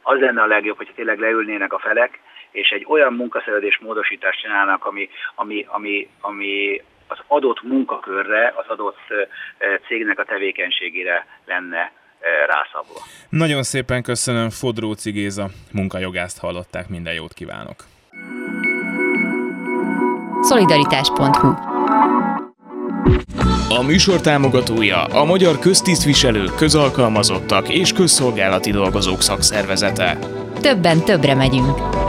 [0.02, 2.19] az lenne a legjobb, hogy tényleg leülnének a felek,
[2.51, 8.99] és egy olyan munkaszerződés módosítást csinálnak, ami, ami, ami, ami az adott munkakörre, az adott
[9.88, 11.91] cégnek a tevékenységére lenne
[12.47, 12.99] rászabva.
[13.29, 17.75] Nagyon szépen köszönöm, Fodróci Géza munkajogászt hallották, minden jót kívánok!
[20.41, 21.47] Szolidaritás.hu
[23.69, 30.17] A műsor támogatója a Magyar Köztisztviselők, Közalkalmazottak és Közszolgálati Dolgozók Szakszervezete.
[30.62, 32.09] Többen többre megyünk.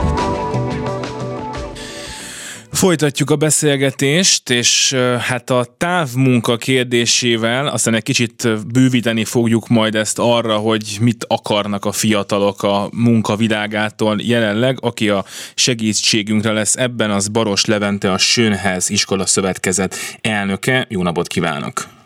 [2.80, 10.18] Folytatjuk a beszélgetést, és hát a távmunka kérdésével aztán egy kicsit bővíteni fogjuk majd ezt
[10.18, 14.78] arra, hogy mit akarnak a fiatalok a munkavilágától jelenleg.
[14.80, 20.86] Aki a segítségünkre lesz ebben, az Baros Levente, a Sönhez Iskola Szövetkezet elnöke.
[20.88, 21.99] Jó napot kívánok!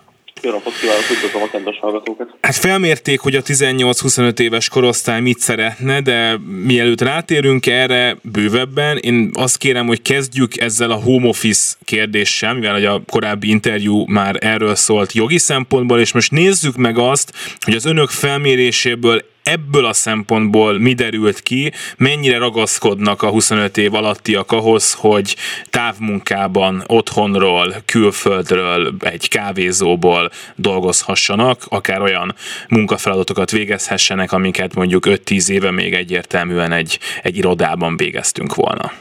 [0.51, 2.29] Napot kívánok, üdvözlöm a kedves hallgatókat.
[2.41, 9.31] Hát felmérték, hogy a 18-25 éves korosztály mit szeretne, de mielőtt rátérünk erre bővebben, én
[9.33, 14.75] azt kérem, hogy kezdjük ezzel a home office kérdéssel, mivel a korábbi interjú már erről
[14.75, 17.33] szólt jogi szempontból, és most nézzük meg azt,
[17.65, 23.95] hogy az önök felméréséből ebből a szempontból mi derült ki, mennyire ragaszkodnak a 25 év
[23.95, 25.37] alattiak ahhoz, hogy
[25.71, 32.35] távmunkában, otthonról, külföldről, egy kávézóból dolgozhassanak, akár olyan
[32.69, 38.93] munkafeladatokat végezhessenek, amiket mondjuk 5-10 éve még egyértelműen egy, egy irodában végeztünk volna.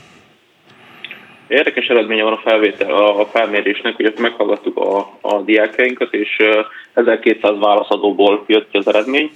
[1.48, 6.38] Érdekes eredménye van a felvétel, a felmérésnek, hogy meghallgattuk a, a diákjainkat, és
[6.94, 9.32] 1200 válaszadóból jött ki az eredmény.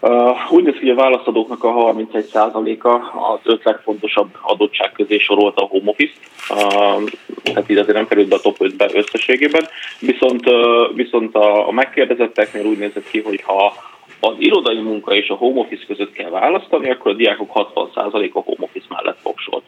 [0.00, 2.88] Uh, úgy néz ki, hogy a válaszadóknak a 31%-a
[3.32, 6.12] az öt legfontosabb adottság közé sorolta a home office
[6.50, 7.10] uh,
[7.54, 9.66] hát így azért nem került be a top 5-be összességében,
[10.00, 13.72] viszont, uh, viszont a, a megkérdezetteknél úgy nézett ki, hogy ha
[14.20, 18.40] az irodai munka és a home office között kell választani, akkor a diákok 60% a
[18.40, 19.62] home office mellett fogsolt.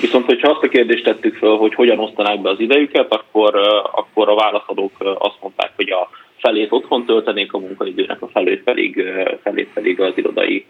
[0.00, 3.56] Viszont, hogyha azt a kérdést tettük fel, hogy hogyan osztanák be az idejüket, akkor,
[3.92, 9.02] akkor a válaszadók azt mondták, hogy a felét otthon töltenék a munkaidőnek, a felét pedig,
[9.42, 10.66] felét pedig az irodai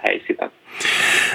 [0.00, 0.50] helyszínen.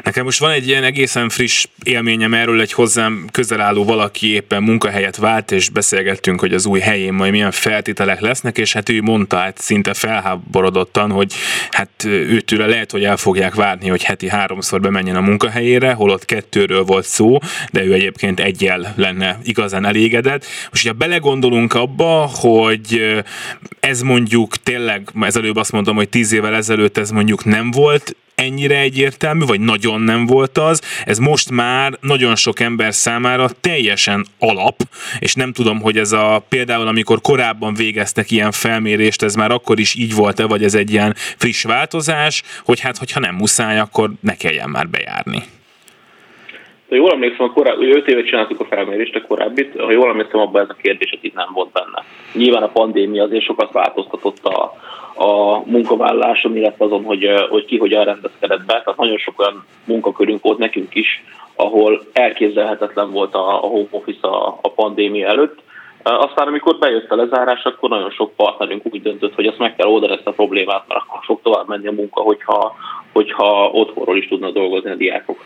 [0.03, 4.63] Nekem most van egy ilyen egészen friss élményem erről, egy hozzám közel álló valaki éppen
[4.63, 9.01] munkahelyet vált, és beszélgettünk, hogy az új helyén majd milyen feltételek lesznek, és hát ő
[9.01, 11.33] mondta hát szinte felháborodottan, hogy
[11.71, 16.83] hát őtőle lehet, hogy el fogják várni, hogy heti háromszor bemenjen a munkahelyére, holott kettőről
[16.83, 17.37] volt szó,
[17.71, 20.45] de ő egyébként egyel lenne igazán elégedett.
[20.69, 23.15] Most, hogyha belegondolunk abba, hogy
[23.79, 28.15] ez mondjuk tényleg, ez előbb azt mondom, hogy tíz évvel ezelőtt ez mondjuk nem volt,
[28.41, 34.25] ennyire egyértelmű, vagy nagyon nem volt az, ez most már nagyon sok ember számára teljesen
[34.39, 34.83] alap,
[35.19, 39.79] és nem tudom, hogy ez a például, amikor korábban végeztek ilyen felmérést, ez már akkor
[39.79, 44.13] is így volt-e, vagy ez egy ilyen friss változás, hogy hát, hogyha nem muszáj, akkor
[44.21, 45.43] ne kelljen már bejárni.
[46.89, 50.39] Ha jól emlékszem, a korábbi, 5 évet csináltuk a felmérést, a korábbit, ha jól emlékszem,
[50.39, 52.03] abban ez a kérdés itt nem volt benne.
[52.33, 54.73] Nyilván a pandémia azért sokat változtatott a,
[55.23, 58.81] a munkaválláson, illetve azon, hogy, hogy ki hogyan rendezkedett be.
[58.83, 61.23] Tehát nagyon sok olyan munkakörünk volt nekünk is,
[61.55, 65.59] ahol elképzelhetetlen volt a, a home office a, a pandémia előtt.
[66.03, 69.87] Aztán, amikor bejött a lezárás, akkor nagyon sok partnerünk úgy döntött, hogy ezt meg kell
[69.87, 72.75] oldani ezt a problémát, mert akkor fog tovább menni a munka, hogyha,
[73.17, 75.45] hogyha otthonról is tudnak dolgozni a diákok.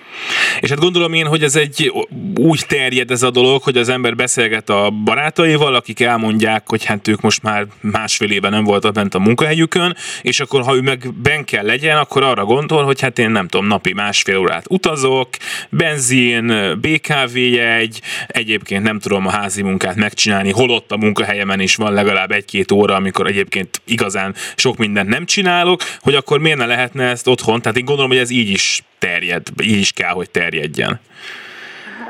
[0.60, 1.92] És hát gondolom én, hogy ez egy
[2.40, 7.08] úgy terjed ez a dolog, hogy az ember beszélget a barátaival, akik elmondják, hogy hát
[7.08, 11.14] ők most már másfél éve nem voltak bent a munkahelyükön, és akkor ha ő meg
[11.24, 15.30] ben kell legyen, akkor arra gondol, hogy hát én nem tudom, napi másfél órát utazok,
[15.70, 21.94] benzin, BKV jegy, egyébként nem tudom a házi munkát megcsinálni, holott a munkahelyemen is van
[21.94, 27.04] legalább egy-két óra, amikor egyébként igazán sok mindent nem csinálok, hogy akkor miért ne lehetne
[27.04, 27.61] ezt otthon?
[27.62, 31.00] Tehát én gondolom, hogy ez így is terjed, így is kell, hogy terjedjen.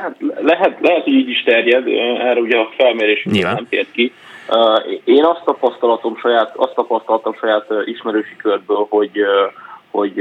[0.01, 1.87] Hát lehet, lehet, hogy így is terjed,
[2.19, 3.53] erre ugye a felmérés Nyilván.
[3.53, 4.13] nem tért ki.
[5.03, 9.11] Én azt tapasztalatom saját, azt tapasztaltam saját ismerősi körből, hogy
[9.91, 10.13] hogy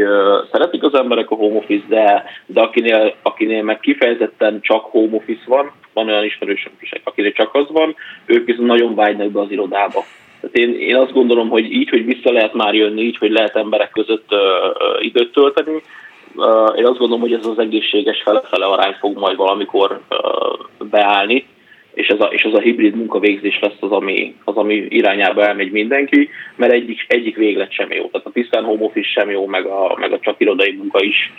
[0.53, 5.43] szeretik az emberek a home office, de, de akinél, akinél meg kifejezetten csak home office
[5.47, 7.95] van, van olyan ismerősöm is, akinél csak az van,
[8.27, 10.05] ők viszont nagyon vágynak be az irodába.
[10.41, 13.57] Tehát én, én azt gondolom, hogy így, hogy vissza lehet már jönni, így, hogy lehet
[13.57, 15.83] emberek között uh, uh, időt tölteni,
[16.35, 21.47] uh, én azt gondolom, hogy ez az egészséges fele-fele arány fog majd valamikor uh, beállni,
[21.95, 25.71] és ez a, és ez a hibrid munkavégzés lesz az ami, az, ami irányába elmegy
[25.71, 28.07] mindenki, mert egyik, egyik véglet sem jó.
[28.07, 31.33] Tehát a tisztán home office sem jó, meg a, meg a csak irodai munka is.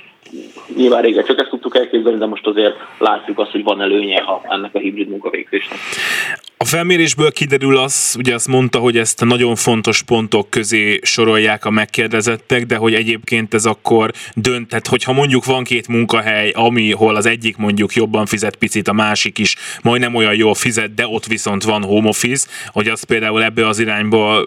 [0.75, 4.41] Nyilván régen csak ezt tudtuk elképzelni, de most azért látjuk azt, hogy van előnye a,
[4.49, 5.79] ennek a hibrid munkavégzésnek.
[6.71, 11.69] Felmérésből kiderül az, ugye azt mondta, hogy ezt a nagyon fontos pontok közé sorolják a
[11.69, 17.15] megkérdezettek, de hogy egyébként ez akkor dönt, tehát hogyha mondjuk van két munkahely, ami, hol
[17.15, 21.25] az egyik mondjuk jobban fizet picit, a másik is majdnem olyan jól fizet, de ott
[21.25, 24.43] viszont van home office, hogy az például ebbe az irányba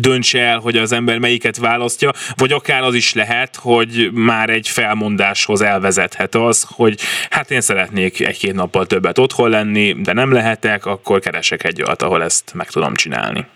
[0.00, 4.68] döntse el, hogy az ember melyiket választja, vagy akár az is lehet, hogy már egy
[4.68, 10.86] felmondáshoz elvezethet az, hogy hát én szeretnék egy-két nappal többet otthon lenni, de nem lehetek,
[10.86, 13.46] akkor keresek egy olyat, ahol ezt meg tudom csinálni.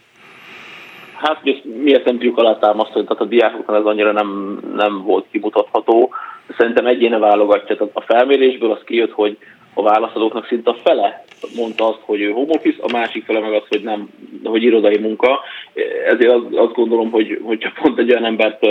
[1.16, 1.40] Hát
[1.83, 6.14] miért nem tudjuk alátámasztani, tehát a diákoknál ez annyira nem, nem volt kimutatható.
[6.59, 7.77] Szerintem egyéne válogatja.
[7.77, 9.38] Tehát a felmérésből az kijött, hogy
[9.79, 11.25] a válaszadóknak szinte a fele
[11.57, 14.09] mondta azt, hogy ő home office, a másik fele meg azt, hogy nem,
[14.45, 15.41] hogy irodai munka.
[16.07, 18.67] Ezért azt gondolom, hogy hogyha pont egy olyan embert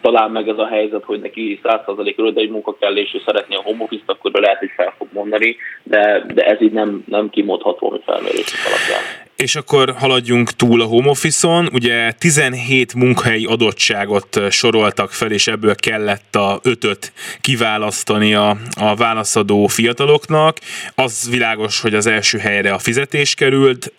[0.00, 3.62] talál meg ez a helyzet, hogy neki 100% irodai munka kell, és ő szeretné a
[3.62, 7.88] home office-t, akkor lehet, hogy fel fog mondani, de, de ez így nem, nem kimondható,
[7.88, 9.28] hogy felmérés alapján.
[9.42, 11.68] És akkor haladjunk túl a home office-on.
[11.72, 18.50] Ugye 17 munkahelyi adottságot soroltak fel, és ebből kellett a ötöt kiválasztani a,
[18.80, 20.56] a válaszadó fiataloknak.
[20.94, 23.92] Az világos, hogy az első helyre a fizetés került.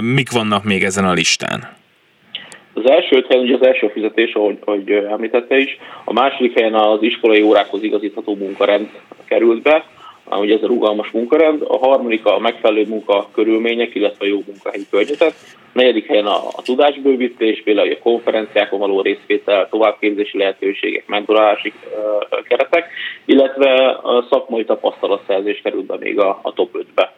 [0.00, 1.76] Mik vannak még ezen a listán?
[2.74, 7.02] Az első helyen ugye az első fizetés, ahogy, ahogy említette is, a második helyen az
[7.02, 8.88] iskolai órákhoz igazítható munkarend
[9.28, 9.84] került be,
[10.30, 14.86] ugye ez a rugalmas munkarend, a harmadik a megfelelő munka körülmények, illetve a jó munkahelyi
[14.90, 21.72] környezet, a negyedik helyen a, a tudásbővítés, például a konferenciákon való részvétel, továbbképzési lehetőségek, mentorálási
[21.72, 22.90] uh, keretek,
[23.24, 27.12] illetve a szakmai tapasztalatszerzés került be még a, a top 5-be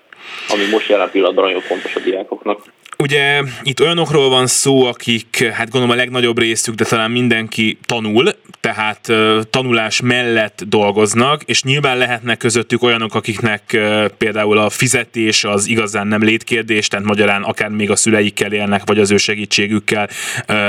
[0.48, 2.60] ami most jelen pillanatban nagyon fontos a diákoknak.
[2.98, 8.28] Ugye itt olyanokról van szó, akik, hát gondolom a legnagyobb részük, de talán mindenki tanul,
[8.60, 9.12] tehát
[9.50, 13.78] tanulás mellett dolgoznak, és nyilván lehetnek közöttük olyanok, akiknek
[14.18, 18.98] például a fizetés az igazán nem létkérdés, tehát magyarán akár még a szüleikkel élnek, vagy
[18.98, 20.08] az ő segítségükkel,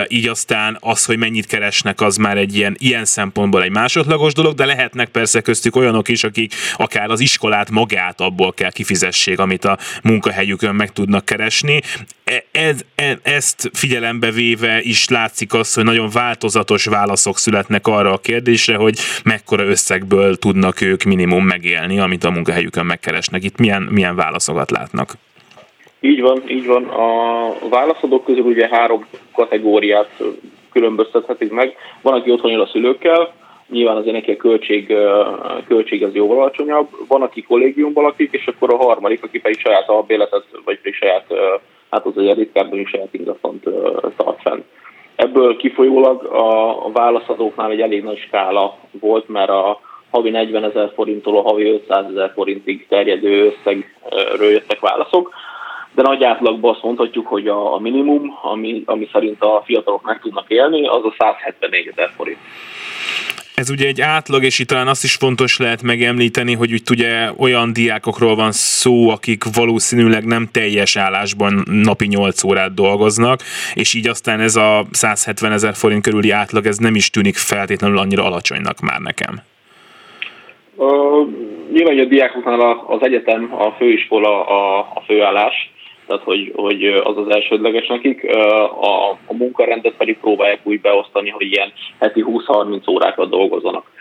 [0.08, 4.54] így aztán az, hogy mennyit keresnek, az már egy ilyen, ilyen szempontból egy másodlagos dolog,
[4.56, 9.65] de lehetnek persze köztük olyanok is, akik akár az iskolát magát abból kell kifizessék, amit
[9.65, 11.82] a munkahelyükön meg tudnak keresni.
[12.23, 18.12] E, ez, e, ezt figyelembe véve is látszik az, hogy nagyon változatos válaszok születnek arra
[18.12, 23.44] a kérdésre, hogy mekkora összegből tudnak ők minimum megélni, amit a munkahelyükön megkeresnek.
[23.44, 25.13] Itt milyen, milyen válaszokat látnak?
[26.00, 26.84] Így van, így van.
[26.84, 30.24] A válaszadók közül ugye három kategóriát
[30.72, 31.76] különböztethetik meg.
[32.02, 33.34] Van, aki otthon él a szülőkkel,
[33.70, 34.94] nyilván azért neki a költség,
[35.68, 36.88] költség az jóval alacsonyabb.
[37.08, 41.26] Van, aki kollégiumban lakik, és akkor a harmadik, aki pedig saját albéletet, vagy pedig saját,
[41.89, 43.63] hát az egy ritkábban is saját ingatlant
[44.15, 44.60] tart fenn.
[45.20, 49.80] Ebből kifolyólag a válaszadóknál egy elég nagy skála volt, mert a
[50.12, 55.34] havi 40 ezer forinttól a havi 500 ezer forintig terjedő összegről jöttek válaszok,
[55.92, 60.50] de nagy átlagban azt mondhatjuk, hogy a minimum, ami, ami szerint a fiatalok meg tudnak
[60.50, 62.40] élni, az a 174 ezer forint.
[63.60, 67.30] Ez ugye egy átlag, és itt talán azt is fontos lehet megemlíteni, hogy itt ugye
[67.38, 73.39] olyan diákokról van szó, akik valószínűleg nem teljes állásban napi 8 órát dolgoznak,
[73.74, 77.98] és így aztán ez a 170 ezer forint körüli átlag, ez nem is tűnik feltétlenül
[77.98, 79.41] annyira alacsonynak már nekem.
[80.76, 81.28] Uh,
[81.74, 85.72] nyilván a diákoknál az egyetem, a főiskola a, a főállás,
[86.10, 88.24] tehát hogy, hogy az az elsődleges nekik.
[88.82, 93.92] A, a munkarendet pedig próbálják úgy beosztani, hogy ilyen heti 20-30 órákat dolgozzanak.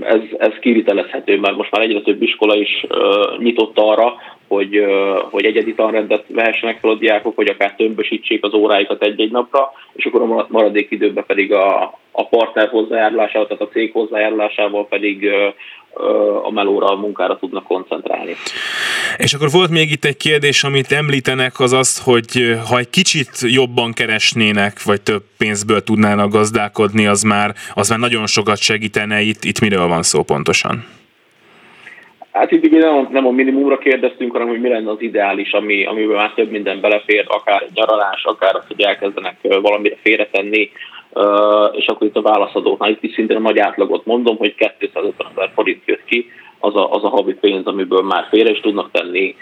[0.00, 4.14] ez, ez kivitelezhető, mert most már egyre több iskola is uh, nyitott arra,
[4.50, 4.84] hogy,
[5.30, 10.04] hogy egyedi tanrendet vehessenek fel a diákok, hogy akár tömbösítsék az óráikat egy-egy napra, és
[10.04, 15.30] akkor a maradék időben pedig a, a partner hozzájárulásával, tehát a cég hozzájárulásával pedig
[16.42, 18.34] a melóra, a munkára tudnak koncentrálni.
[19.16, 23.30] És akkor volt még itt egy kérdés, amit említenek, az az, hogy ha egy kicsit
[23.40, 29.20] jobban keresnének, vagy több pénzből tudnának gazdálkodni, az már, az már nagyon sokat segítene.
[29.20, 30.99] Itt, itt miről van szó pontosan?
[32.32, 36.16] Hát itt nem, nem a minimumra kérdeztünk, hanem hogy mi lenne az ideális, ami, amiben
[36.16, 40.70] már több minden belefér, akár nyaralás, akár az, hogy elkezdenek valamire félretenni,
[41.72, 45.50] és akkor itt a válaszadóknál itt is szintén a nagy átlagot mondom, hogy 250 ezer
[45.54, 49.34] forint jött ki, az a, az a havi pénz, amiből már félre is tudnak tenni,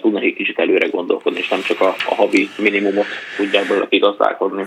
[0.00, 4.66] tudnak egy kicsit előre gondolkodni, és nem csak a, a havi minimumot tudják belőle kigazdálkodni.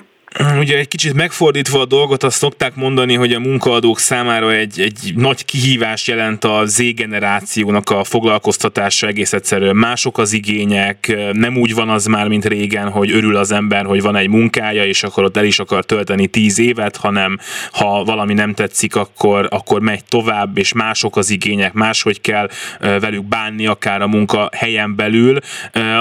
[0.60, 5.14] Ugye egy kicsit megfordítva a dolgot, azt szokták mondani, hogy a munkaadók számára egy, egy
[5.16, 9.76] nagy kihívás jelent a Z-generációnak a foglalkoztatása egész egyszerűen.
[9.76, 14.02] Mások az igények, nem úgy van az már, mint régen, hogy örül az ember, hogy
[14.02, 17.40] van egy munkája, és akkor ott el is akar tölteni tíz évet, hanem
[17.72, 23.24] ha valami nem tetszik, akkor, akkor megy tovább, és mások az igények, máshogy kell velük
[23.24, 25.38] bánni, akár a munka helyen belül.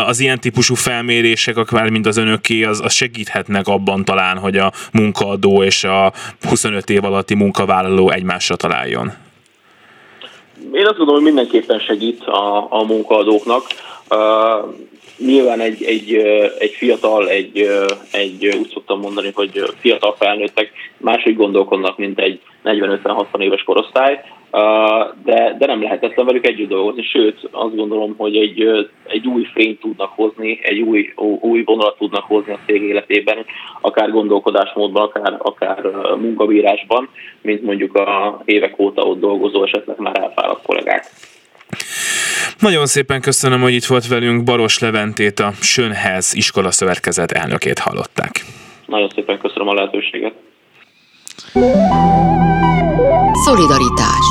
[0.07, 4.57] Az ilyen típusú felmérések, akár mint az önöké, az, az segíthetnek abban talán talán, hogy
[4.57, 6.13] a munkaadó és a
[6.49, 9.13] 25 év alatti munkavállaló egymásra találjon?
[10.73, 13.63] Én azt gondolom, hogy mindenképpen segít a, a munkaadóknak.
[15.27, 16.15] Nyilván egy, egy,
[16.59, 17.69] egy fiatal, egy,
[18.13, 24.21] egy, úgy szoktam mondani, hogy fiatal felnőttek máshogy gondolkodnak, mint egy 40-50-60 éves korosztály
[25.25, 29.81] de, de nem lehetetlen velük együtt dolgozni, sőt azt gondolom, hogy egy, egy új fényt
[29.81, 33.45] tudnak hozni, egy új, új vonalat tudnak hozni a cég életében,
[33.81, 35.83] akár gondolkodásmódban, akár, akár
[36.21, 37.09] munkabírásban,
[37.41, 41.05] mint mondjuk a évek óta ott dolgozó, esetleg már elfáradt kollégák.
[42.63, 48.45] Nagyon szépen köszönöm, hogy itt volt velünk Baros Leventét, a Sönhez iskola szövetkezet elnökét hallották.
[48.87, 50.35] Nagyon szépen köszönöm a lehetőséget.
[53.45, 54.27] Szolidaritás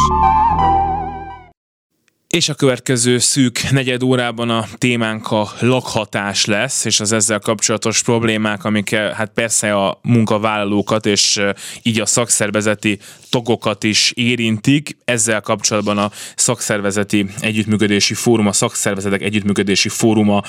[2.31, 8.03] és a következő szűk negyed órában a témánk a lakhatás lesz, és az ezzel kapcsolatos
[8.03, 11.41] problémák, amik hát persze a munkavállalókat és
[11.81, 14.97] így a szakszervezeti tagokat is érintik.
[15.05, 20.43] Ezzel kapcsolatban a szakszervezeti együttműködési fórum, a szakszervezetek együttműködési fóruma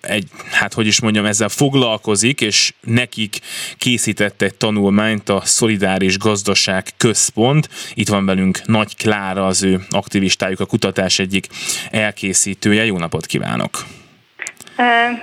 [0.00, 3.38] egy, hát hogy is mondjam, ezzel foglalkozik, és nekik
[3.78, 7.68] készített egy tanulmányt a Szolidáris Gazdaság Központ.
[7.94, 11.46] Itt van velünk Nagy Klára, az ő aktivistájuk, a kutatás egyik
[11.90, 12.84] elkészítője.
[12.84, 13.70] Jó napot kívánok!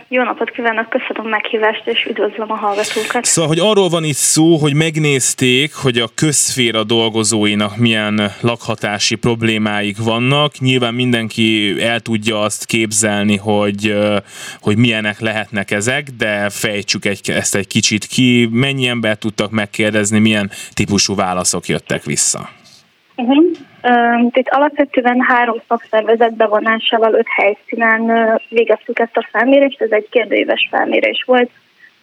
[0.08, 3.26] Jó napot kívánok, köszönöm a meghívást, és üdvözlöm a hallgatókat.
[3.26, 9.98] Szóval, hogy arról van itt szó, hogy megnézték, hogy a közféra dolgozóinak milyen lakhatási problémáik
[9.98, 10.60] vannak.
[10.60, 13.96] Nyilván mindenki el tudja azt képzelni, hogy,
[14.62, 18.50] hogy milyenek lehetnek ezek, de fejtsük egy, ezt egy kicsit ki.
[18.52, 22.59] Mennyi embert tudtak megkérdezni, milyen típusú válaszok jöttek vissza?
[23.20, 24.30] Uh-huh.
[24.32, 31.24] Itt alapvetően három szakszervezet bevonásával öt helyszínen végeztük ezt a felmérést, ez egy kérdőéves felmérés
[31.26, 31.50] volt,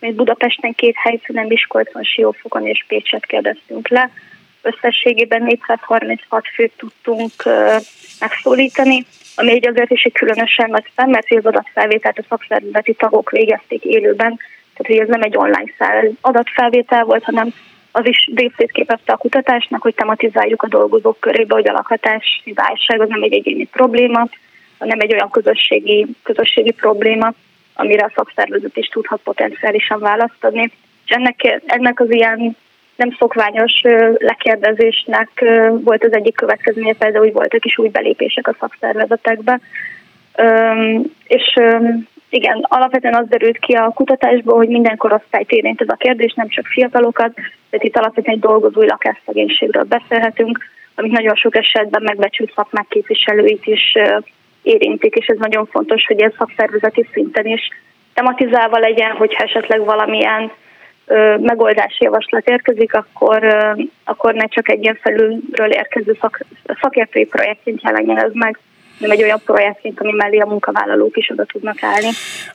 [0.00, 4.10] még Budapesten két helyszínen, Miskolcon, Siófokon és Pécset kérdeztünk le.
[4.62, 7.32] Összességében 436 főt tudtunk
[8.20, 9.06] megszólítani,
[9.36, 13.84] ami egy azért is egy különösen nagy szám, mert az adatfelvételt a szakszervezeti tagok végezték
[13.84, 14.38] élőben,
[14.74, 15.72] tehát hogy ez nem egy online
[16.20, 17.54] adatfelvétel volt, hanem
[17.96, 23.00] az is részét képezte a kutatásnak, hogy tematizáljuk a dolgozók körébe, hogy a lakhatási válság
[23.00, 24.28] az nem egy egyéni probléma,
[24.78, 27.32] hanem egy olyan közösségi, közösségi probléma,
[27.74, 30.72] amire a szakszervezet is tudhat potenciálisan választ adni.
[31.06, 32.56] És ennek, ennek az ilyen
[32.96, 33.72] nem szokványos
[34.18, 39.60] lekérdezésnek volt az egyik következménye, például, hogy voltak is új belépések a szakszervezetekbe.
[41.26, 41.58] És
[42.28, 46.48] igen, alapvetően az derült ki a kutatásból, hogy minden korosztályt érint ez a kérdés, nem
[46.48, 47.34] csak fiatalokat,
[47.70, 50.58] tehát itt alapvetően egy dolgozói lakásszegénységről beszélhetünk,
[50.94, 53.92] amik nagyon sok esetben megbecsült szakmák képviselőit is
[54.62, 57.68] érintik, és ez nagyon fontos, hogy ez szakszervezeti szinten is
[58.14, 60.50] tematizálva legyen, hogyha esetleg valamilyen
[61.06, 66.40] ö, megoldási javaslat érkezik, akkor, ö, akkor ne csak egy ilyen felülről érkező szak,
[66.80, 68.58] szakértői projektként jelenjen ez meg,
[68.98, 72.08] nem egy olyan projektként, ami mellé a munkavállalók is oda tudnak állni.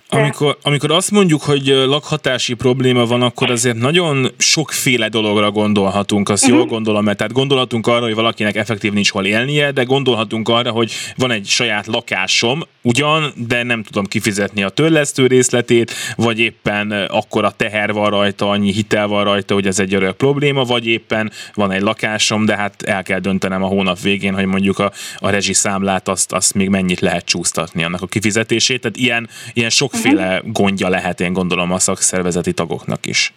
[0.09, 6.43] Amikor, amikor azt mondjuk, hogy lakhatási probléma van, akkor azért nagyon sokféle dologra gondolhatunk, azt
[6.43, 6.57] uh-huh.
[6.57, 10.71] jól gondolom, mert tehát gondolhatunk arra, hogy valakinek effektív nincs hol élnie, de gondolhatunk arra,
[10.71, 16.91] hogy van egy saját lakásom, ugyan, de nem tudom kifizetni a törlesztő részletét, vagy éppen
[16.91, 20.87] akkor a teher van rajta, annyi hitel van rajta, hogy ez egy örök probléma, vagy
[20.87, 24.91] éppen van egy lakásom, de hát el kell döntenem a hónap végén, hogy mondjuk a,
[25.17, 28.81] a rezsiszámlát azt, azt még mennyit lehet csúsztatni annak a kifizetését.
[28.81, 30.51] Tehát ilyen, ilyen sokféle uh-huh.
[30.51, 33.33] gondja lehet, én gondolom, a szakszervezeti tagoknak is.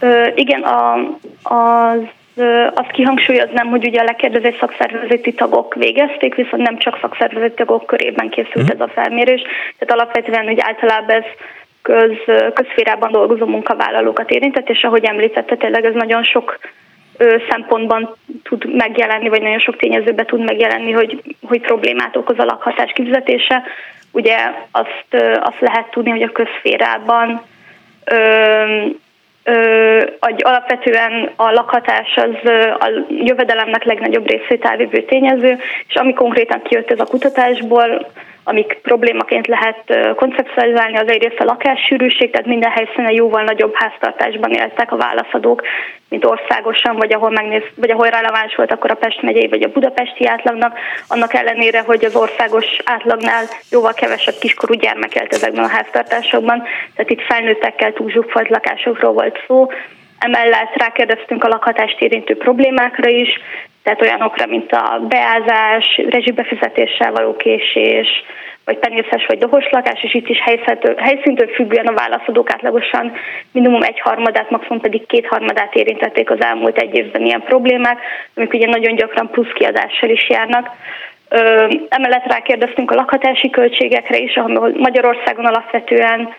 [0.00, 0.94] Ö, igen, a,
[1.42, 2.00] az
[2.74, 8.28] azt kihangsúlyoznám, hogy ugye a lekérdezés szakszervezeti tagok végezték, viszont nem csak szakszervezeti tagok körében
[8.28, 8.80] készült uh-huh.
[8.80, 9.40] ez a felmérés,
[9.78, 11.24] tehát alapvetően hogy általában ez
[11.82, 12.16] köz,
[12.54, 16.58] közférában dolgozó munkavállalókat érintett, és ahogy említette, tényleg ez nagyon sok
[17.48, 22.92] szempontban tud megjelenni, vagy nagyon sok tényezőben tud megjelenni, hogy, hogy problémát okoz a lakhatás
[22.92, 23.62] kifizetése.
[24.10, 24.36] Ugye
[24.70, 27.42] azt, azt lehet tudni, hogy a közférában
[28.04, 28.86] ö,
[29.44, 30.02] ö,
[30.38, 35.58] alapvetően a lakhatás az a jövedelemnek legnagyobb részét elvívő tényező,
[35.88, 38.10] és ami konkrétan kijött ez a kutatásból,
[38.44, 44.92] amik problémaként lehet konceptualizálni, az egyrészt a lakássűrűség, tehát minden helyszínen jóval nagyobb háztartásban éltek
[44.92, 45.62] a válaszadók,
[46.08, 49.72] mint országosan, vagy ahol, megnéz, vagy ahol releváns volt akkor a Pest megyei vagy a
[49.72, 50.78] budapesti átlagnak,
[51.08, 56.62] annak ellenére, hogy az országos átlagnál jóval kevesebb kiskorú gyermek élt ezekben a háztartásokban,
[56.94, 59.68] tehát itt felnőttekkel túlzsúfolt lakásokról volt szó,
[60.24, 63.28] Emellett rákérdeztünk a lakhatást érintő problémákra is,
[63.82, 68.08] tehát olyanokra, mint a beázás, rezsibefizetéssel való késés,
[68.64, 70.38] vagy penészes vagy dohos lakás, és itt is
[70.96, 73.12] helyszíntől függően a válaszadók átlagosan
[73.52, 77.98] minimum egy harmadát, maximum pedig két harmadát érintették az elmúlt egy évben ilyen problémák,
[78.34, 80.70] amik ugye nagyon gyakran plusz kiadással is járnak.
[81.28, 86.34] Ö, emellett rákérdeztünk a lakhatási költségekre is, ahol Magyarországon alapvetően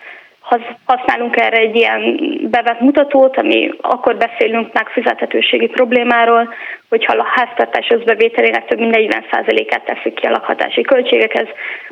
[0.84, 2.18] használunk erre egy ilyen
[2.50, 6.54] bevett mutatót, ami akkor beszélünk megfizethetőségi problémáról,
[6.88, 11.46] hogyha a háztartás összbevételének több mint 40%-át teszik ki a lakhatási költségekhez.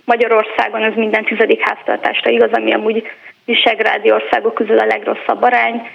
[0.04, 3.10] Magyarországon ez minden tizedik háztartásra igaz, ami amúgy
[3.44, 5.88] visegrádi országok közül a legrosszabb arány.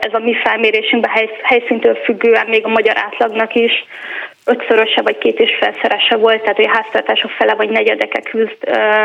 [0.00, 3.72] Ez a mi felmérésünkben helyszíntől függően még a magyar átlagnak is
[4.44, 8.56] ötszöröse vagy két és felszerese volt, tehát a háztartások fele vagy negyedeke küzd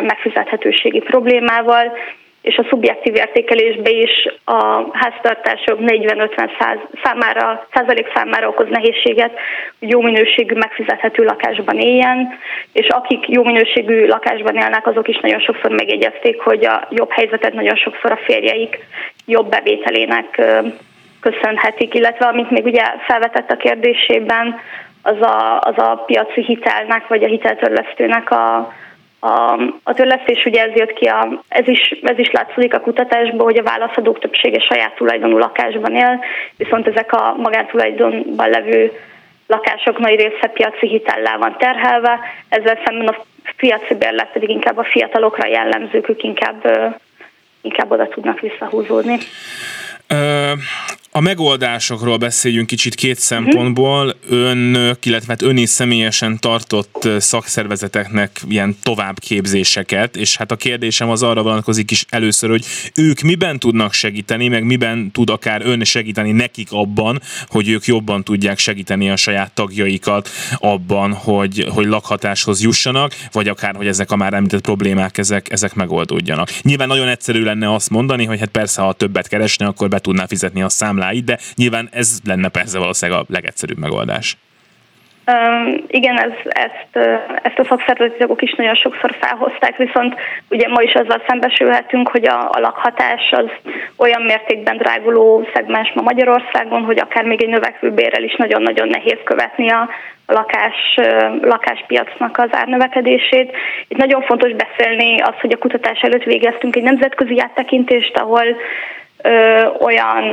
[0.02, 1.98] megfizethetőségi problémával
[2.46, 9.32] és a szubjektív értékelésbe is a háztartások 40-50 száz, számára, százalék számára okoz nehézséget,
[9.80, 12.38] hogy jó minőségű, megfizethető lakásban éljen,
[12.74, 17.54] és akik jó minőségű lakásban élnek, azok is nagyon sokszor megjegyezték, hogy a jobb helyzetet
[17.54, 18.78] nagyon sokszor a férjeik
[19.26, 20.42] jobb bevételének
[21.20, 24.60] köszönhetik, illetve amit még ugye felvetett a kérdésében,
[25.02, 28.74] az a, az a piaci hitelnek, vagy a hiteltörlesztőnek a,
[29.26, 33.40] a, a törlesztés ugye ez jött ki, a, ez, is, ez is látszik a kutatásban,
[33.40, 36.24] hogy a válaszadók többsége saját tulajdonú lakásban él,
[36.58, 38.92] viszont ezek a magántulajdonban levő
[39.48, 42.20] lakások nagy része piaci hitellel van terhelve,
[42.50, 43.26] ezzel szemben a
[43.58, 46.68] piaci bérlet pedig inkább a fiatalokra jellemzők, ők inkább,
[47.62, 49.18] inkább oda tudnak visszahúzódni.
[51.16, 54.16] A megoldásokról beszéljünk kicsit két szempontból.
[54.30, 61.24] Ön, illetve hát ön is személyesen tartott szakszervezeteknek ilyen továbbképzéseket, és hát a kérdésem az
[61.24, 66.32] arra vonatkozik is először, hogy ők miben tudnak segíteni, meg miben tud akár ön segíteni
[66.32, 73.16] nekik abban, hogy ők jobban tudják segíteni a saját tagjaikat abban, hogy, hogy lakhatáshoz jussanak,
[73.32, 76.50] vagy akár, hogy ezek a már említett problémák, ezek, ezek megoldódjanak.
[76.62, 80.26] Nyilván nagyon egyszerű lenne azt mondani, hogy hát persze, ha többet keresne, akkor be tudná
[80.26, 84.38] fizetni a számlát, számláit, de nyilván ez lenne persze valószínűleg a legegyszerűbb megoldás.
[85.28, 87.08] Um, igen, ez, ezt,
[87.44, 90.16] ezt a szakszervezetek is nagyon sokszor felhozták, viszont
[90.50, 93.50] ugye ma is azzal szembesülhetünk, hogy a, a lakhatás az
[93.98, 99.20] olyan mértékben dráguló szegmens ma Magyarországon, hogy akár még egy növekvő bérrel is nagyon-nagyon nehéz
[99.24, 99.90] követni a,
[100.26, 101.00] a lakás,
[101.42, 103.52] lakáspiacnak az árnövekedését.
[103.88, 108.46] Itt nagyon fontos beszélni az, hogy a kutatás előtt végeztünk egy nemzetközi áttekintést, ahol
[109.22, 110.24] ö, olyan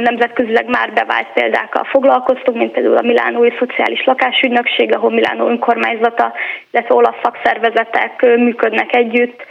[0.00, 6.32] nemzetközileg már bevált példákkal foglalkoztunk, mint például a Milánói Szociális Lakásügynökség, ahol Milánó önkormányzata,
[6.70, 9.42] illetve olasz szakszervezetek működnek együtt,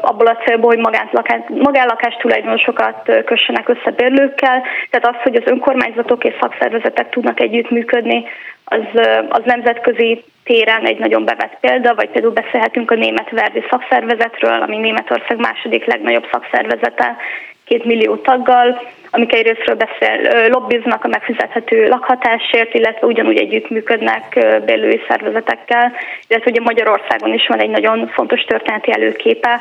[0.00, 1.08] abból a célból, hogy
[1.48, 4.62] magánlakás tulajdonosokat kössenek össze bérlőkkel.
[4.90, 8.24] Tehát az, hogy az önkormányzatok és szakszervezetek tudnak együttműködni,
[8.64, 14.62] az, az nemzetközi téren egy nagyon bevett példa, vagy például beszélhetünk a német Verdi szakszervezetről,
[14.62, 17.16] ami Németország második legnagyobb szakszervezete,
[17.66, 25.92] két millió taggal, amik egyrésztről beszél, lobbiznak a megfizethető lakhatásért, illetve ugyanúgy együttműködnek belői szervezetekkel,
[26.28, 29.60] illetve ugye Magyarországon is van egy nagyon fontos történeti előképe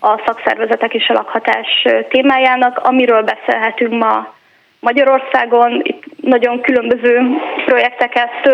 [0.00, 4.34] a szakszervezetek és a lakhatás témájának, amiről beszélhetünk ma
[4.80, 5.80] Magyarországon.
[5.82, 7.20] Itt nagyon különböző
[7.64, 8.50] projekteket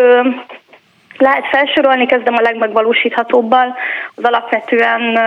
[1.21, 3.75] lehet felsorolni, kezdem a legmegvalósíthatóbbal.
[4.15, 5.19] Az alapvetően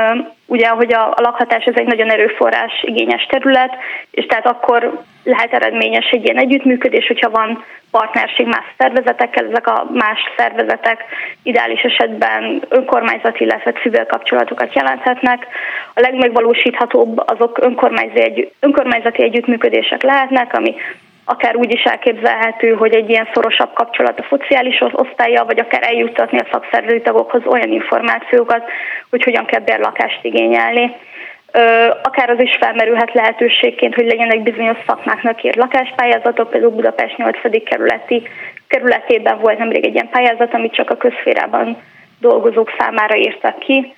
[0.47, 3.75] ugye, hogy a, a lakhatás ez egy nagyon erőforrás igényes terület,
[4.11, 9.87] és tehát akkor lehet eredményes egy ilyen együttműködés, hogyha van partnerség más szervezetekkel, ezek a
[9.93, 11.05] más szervezetek
[11.43, 15.47] ideális esetben önkormányzati, illetve civil kapcsolatokat jelenthetnek.
[15.95, 20.75] A legmegvalósíthatóbb azok önkormányzati, önkormányzati együttműködések lehetnek, ami
[21.25, 26.39] akár úgy is elképzelhető, hogy egy ilyen szorosabb kapcsolat a szociális osztálya, vagy akár eljuttatni
[26.39, 28.71] a szakszervezeti tagokhoz olyan információkat,
[29.11, 30.97] hogy hogyan kell bérlakást igényelni.
[32.03, 37.65] Akár az is felmerülhet lehetőségként, hogy legyenek bizonyos szakmáknak írt lakáspályázatok, például Budapest 8.
[37.65, 38.23] kerületi
[38.67, 41.77] kerületében volt nemrég egy ilyen pályázat, amit csak a közférában
[42.21, 43.95] dolgozók számára írtak ki.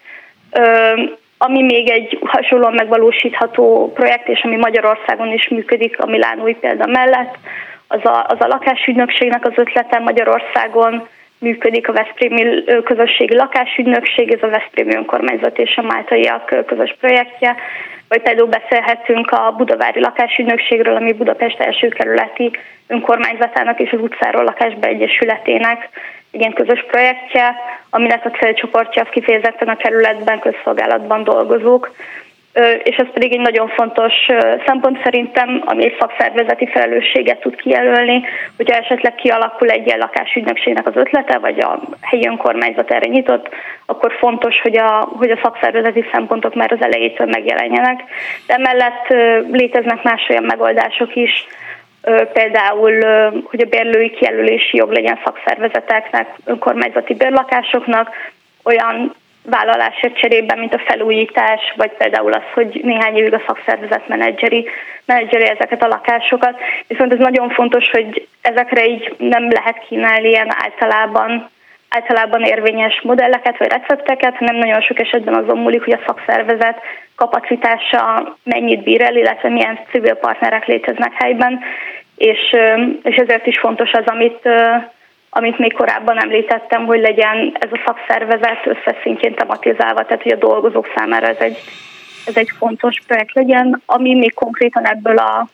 [1.38, 7.34] Ami még egy hasonlóan megvalósítható projekt, és ami Magyarországon is működik a Milánói példa mellett,
[7.86, 11.08] az a, az a lakásügynökségnek az ötlete Magyarországon
[11.38, 17.56] működik a Veszprémi közösségi lakásügynökség, ez a Veszprémi önkormányzat és a Máltaiak közös projektje,
[18.08, 22.50] vagy például beszélhetünk a Budavári lakásügynökségről, ami Budapest első kerületi
[22.86, 25.88] önkormányzatának és az utcáról lakásba egyesületének
[26.34, 27.54] ilyen közös projektje,
[27.90, 31.94] aminek a célcsoportja az kifejezetten a kerületben, közszolgálatban dolgozók,
[32.82, 34.12] és ez pedig egy nagyon fontos
[34.66, 38.22] szempont szerintem, ami egy szakszervezeti felelősséget tud kijelölni,
[38.56, 43.48] hogyha esetleg kialakul egy ilyen lakásügynökségnek az ötlete, vagy a helyi önkormányzat erre nyitott,
[43.86, 48.02] akkor fontos, hogy a, hogy a szakszervezeti szempontok már az elejétől megjelenjenek.
[48.46, 49.06] De emellett
[49.52, 51.46] léteznek más olyan megoldások is,
[52.32, 53.00] például,
[53.44, 58.10] hogy a bérlői kijelölési jog legyen szakszervezeteknek, önkormányzati bérlakásoknak,
[58.62, 59.14] olyan
[59.50, 64.68] vállalásért cserében, mint a felújítás, vagy például az, hogy néhány évig a szakszervezet menedzseri,
[65.04, 66.58] menedzseri ezeket a lakásokat.
[66.86, 71.52] Viszont ez nagyon fontos, hogy ezekre így nem lehet kínálni ilyen általában
[71.88, 76.80] általában érvényes modelleket vagy recepteket, hanem nagyon sok esetben azon múlik, hogy a szakszervezet
[77.16, 81.60] kapacitása mennyit bír el, illetve milyen civil partnerek léteznek helyben,
[82.16, 82.56] és,
[83.02, 84.48] és ezért is fontos az, amit,
[85.30, 90.88] amit még korábban említettem, hogy legyen ez a szakszervezet összeszintjén tematizálva, tehát hogy a dolgozók
[90.94, 91.58] számára ez egy,
[92.26, 95.48] ez egy fontos projekt legyen, ami még konkrétan ebből a,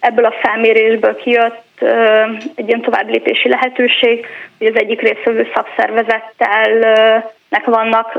[0.00, 1.68] ebből a felmérésből kijött
[2.54, 4.26] egy ilyen továbblépési lehetőség,
[4.58, 6.78] hogy az egyik részvevő szakszervezettel
[7.48, 8.12] nek vannak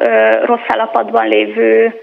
[0.45, 2.01] rossz állapotban lévő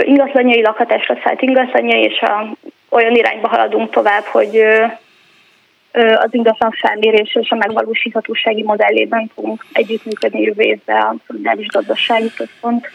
[0.00, 2.52] ingatlanjai, lakhatásra szállt ingatlanjai, és a,
[2.90, 4.62] olyan irányba haladunk tovább, hogy
[5.92, 12.88] az ingatlan felmérés és a megvalósíthatósági modellében fogunk együttműködni jövő évben a Szolidáris Gazdasági Központ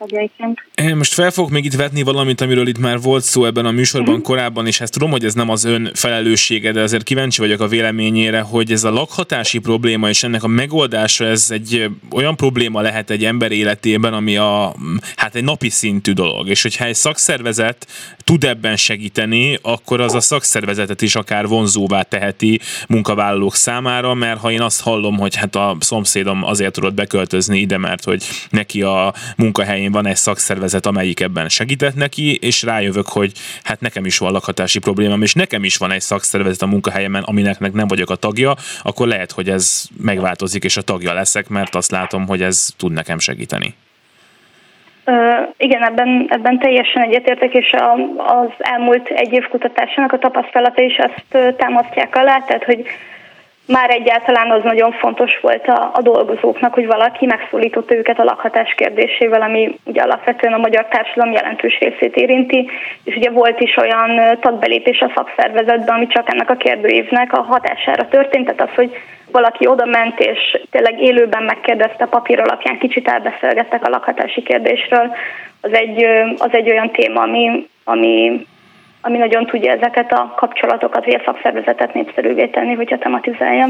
[0.00, 0.60] tagjaiként.
[0.94, 4.14] Most fel fogok még itt vetni valamit, amiről itt már volt szó ebben a műsorban
[4.14, 4.26] uh-huh.
[4.26, 7.66] korábban, és ezt tudom, hogy ez nem az ön felelőssége, de azért kíváncsi vagyok a
[7.66, 13.10] véleményére, hogy ez a lakhatási probléma és ennek a megoldása, ez egy olyan probléma lehet
[13.10, 14.74] egy ember életében, ami a,
[15.16, 17.86] hát egy napi szintű dolog, és hogyha egy szakszervezet
[18.24, 24.50] tud ebben segíteni, akkor az a szakszervezetet is akár vonzóvá teheti munkavállalók számára, mert ha
[24.50, 29.14] én azt hallom, hogy hát a szomszédom azért tudott beköltözni ide, mert hogy neki a
[29.36, 33.32] munkahelyén van egy szakszervezet, amelyik ebben segített neki, és rájövök, hogy
[33.62, 37.58] hát nekem is van lakhatási problémám, és nekem is van egy szakszervezet a munkahelyemen, aminek
[37.58, 41.74] meg nem vagyok a tagja, akkor lehet, hogy ez megváltozik, és a tagja leszek, mert
[41.74, 43.74] azt látom, hogy ez tud nekem segíteni.
[45.06, 45.16] Uh,
[45.56, 50.98] igen, ebben, ebben teljesen egyetértek, és a, az elmúlt egy év kutatásának a tapasztalata is
[50.98, 52.86] azt támasztják alá, tehát hogy
[53.70, 58.74] már egyáltalán az nagyon fontos volt a, a dolgozóknak, hogy valaki megszólította őket a lakhatás
[58.76, 62.70] kérdésével, ami ugye alapvetően a magyar társadalom jelentős részét érinti,
[63.04, 68.08] és ugye volt is olyan tagbelépés a szakszervezetben, ami csak ennek a kérdőívnek a hatására
[68.08, 68.96] történt, tehát az, hogy
[69.32, 75.14] valaki oda ment, és tényleg élőben megkérdezte papír alapján, kicsit elbeszélgettek a lakhatási kérdésről,
[75.60, 76.04] az egy,
[76.38, 78.46] az egy olyan téma, ami, ami
[79.00, 83.68] ami nagyon tudja ezeket a kapcsolatokat, vagy a szakszervezetet népszerűvé tenni, hogyha tematizálja.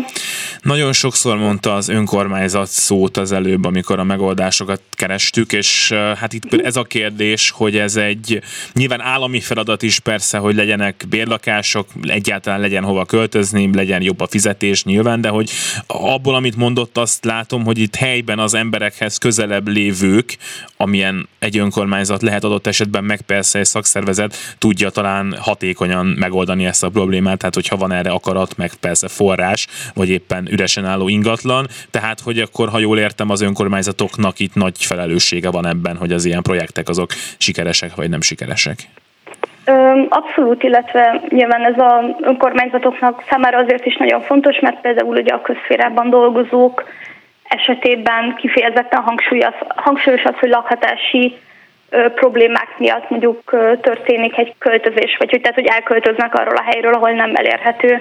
[0.62, 6.64] Nagyon sokszor mondta az önkormányzat szót az előbb, amikor a megoldásokat kerestük, és hát itt
[6.64, 8.40] ez a kérdés, hogy ez egy
[8.72, 14.26] nyilván állami feladat is persze, hogy legyenek bérlakások, egyáltalán legyen hova költözni, legyen jobb a
[14.26, 15.50] fizetés nyilván, de hogy
[15.86, 20.36] abból, amit mondott, azt látom, hogy itt helyben az emberekhez közelebb lévők,
[20.76, 26.84] amilyen egy önkormányzat lehet adott esetben, meg persze egy szakszervezet tudja talán hatékonyan megoldani ezt
[26.84, 31.66] a problémát, tehát hogyha van erre akarat, meg persze forrás, vagy éppen üresen álló ingatlan,
[31.90, 36.24] tehát hogy akkor, ha jól értem, az önkormányzatoknak itt nagy felelőssége van ebben, hogy az
[36.24, 38.78] ilyen projektek azok sikeresek vagy nem sikeresek.
[40.08, 45.42] Abszolút, illetve nyilván ez az önkormányzatoknak számára azért is nagyon fontos, mert például ugye a
[45.42, 46.84] közférában dolgozók
[47.48, 51.36] esetében kifejezetten hangsúlyos, hangsúlyos az, hogy lakhatási
[52.14, 53.42] problémák miatt mondjuk
[53.80, 58.00] történik egy költözés, vagy hogy, tehát, hogy elköltöznek arról a helyről, ahol nem elérhető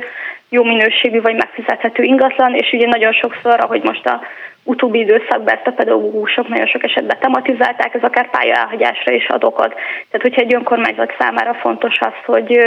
[0.50, 4.22] jó minőségű vagy megfizethető ingatlan, és ugye nagyon sokszor, ahogy most a
[4.64, 9.44] utóbbi időszakban ezt a pedagógusok nagyon sok esetben tematizálták, ez akár pálya elhagyásra is ad
[9.44, 9.74] okot.
[10.10, 12.60] Tehát, hogyha egy önkormányzat számára fontos az, hogy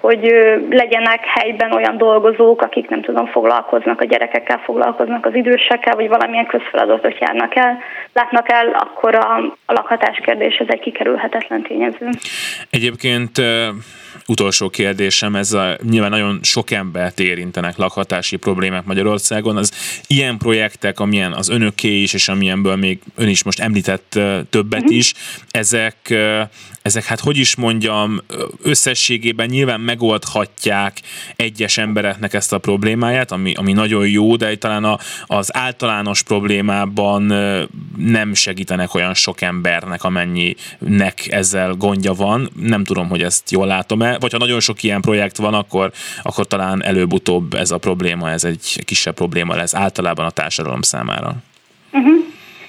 [0.00, 0.34] hogy
[0.70, 6.46] legyenek helyben olyan dolgozók, akik nem tudom, foglalkoznak a gyerekekkel, foglalkoznak az idősekkel, vagy valamilyen
[6.46, 7.78] közfeladatot járnak el,
[8.12, 9.36] látnak el, akkor a,
[9.66, 12.08] a lakhatás kérdés ez egy kikerülhetetlen tényező.
[12.70, 13.38] Egyébként
[14.30, 19.56] utolsó kérdésem, ez a, nyilván nagyon sok embert érintenek lakhatási problémák Magyarországon.
[19.56, 19.72] Az
[20.06, 24.18] ilyen projektek, amilyen az önöké is, és amilyenből még ön is most említett
[24.50, 24.96] többet uh-huh.
[24.96, 25.14] is,
[25.50, 26.14] ezek,
[26.82, 28.20] ezek hát hogy is mondjam,
[28.62, 31.00] összességében nyilván megoldhatják
[31.36, 37.22] egyes embereknek ezt a problémáját, ami, ami nagyon jó, de talán a, az általános problémában
[37.96, 42.50] nem segítenek olyan sok embernek, amennyinek ezzel gondja van.
[42.60, 45.90] Nem tudom, hogy ezt jól látom-e, vagy ha nagyon sok ilyen projekt van, akkor,
[46.22, 51.32] akkor talán előbb-utóbb ez a probléma, ez egy kisebb probléma lesz általában a társadalom számára.
[51.92, 52.18] Uh-huh.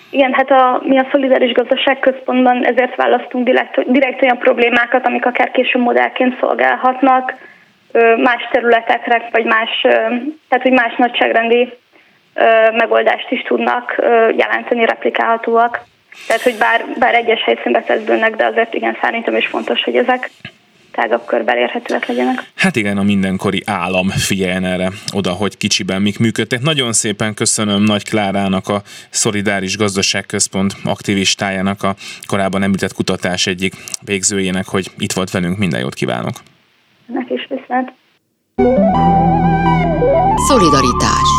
[0.09, 5.25] Igen, hát a, mi a Szolidáris Gazdaság Központban ezért választunk direkt, direkt olyan problémákat, amik
[5.25, 7.33] akár később modellként szolgálhatnak
[8.17, 9.69] más területekre, vagy más,
[10.49, 11.73] tehát hogy más nagyságrendi
[12.71, 13.95] megoldást is tudnak
[14.37, 15.79] jelenteni, replikálhatóak.
[16.27, 20.29] Tehát, hogy bár, bár egyes helyszínbe kezdődnek, de azért igen, szerintem is fontos, hogy ezek
[20.91, 22.43] tágabb körben érhetőek legyenek.
[22.55, 26.61] Hát igen, a mindenkori állam figyeljen erre oda, hogy kicsiben mik működtek.
[26.61, 33.73] Nagyon szépen köszönöm Nagy Klárának, a Szolidáris Gazdaságközpont aktivistájának, a korábban említett kutatás egyik
[34.05, 35.57] végzőjének, hogy itt volt velünk.
[35.57, 36.33] Minden jót kívánok!
[37.05, 37.91] Nek is viszont.
[40.47, 41.29] Szolidaritás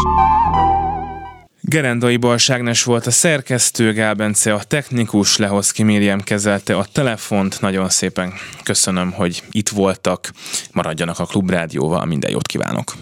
[1.72, 7.60] Gerendai Balságnes volt a szerkesztő, Gál Bence a technikus, Lehoszki Miriam kezelte a telefont.
[7.60, 10.30] Nagyon szépen köszönöm, hogy itt voltak.
[10.72, 12.92] Maradjanak a Klubrádióval, minden jót kívánok!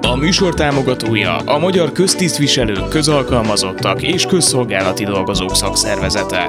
[0.00, 6.48] A műsor támogatója a Magyar Köztisztviselők, Közalkalmazottak és Közszolgálati Dolgozók Szakszervezete.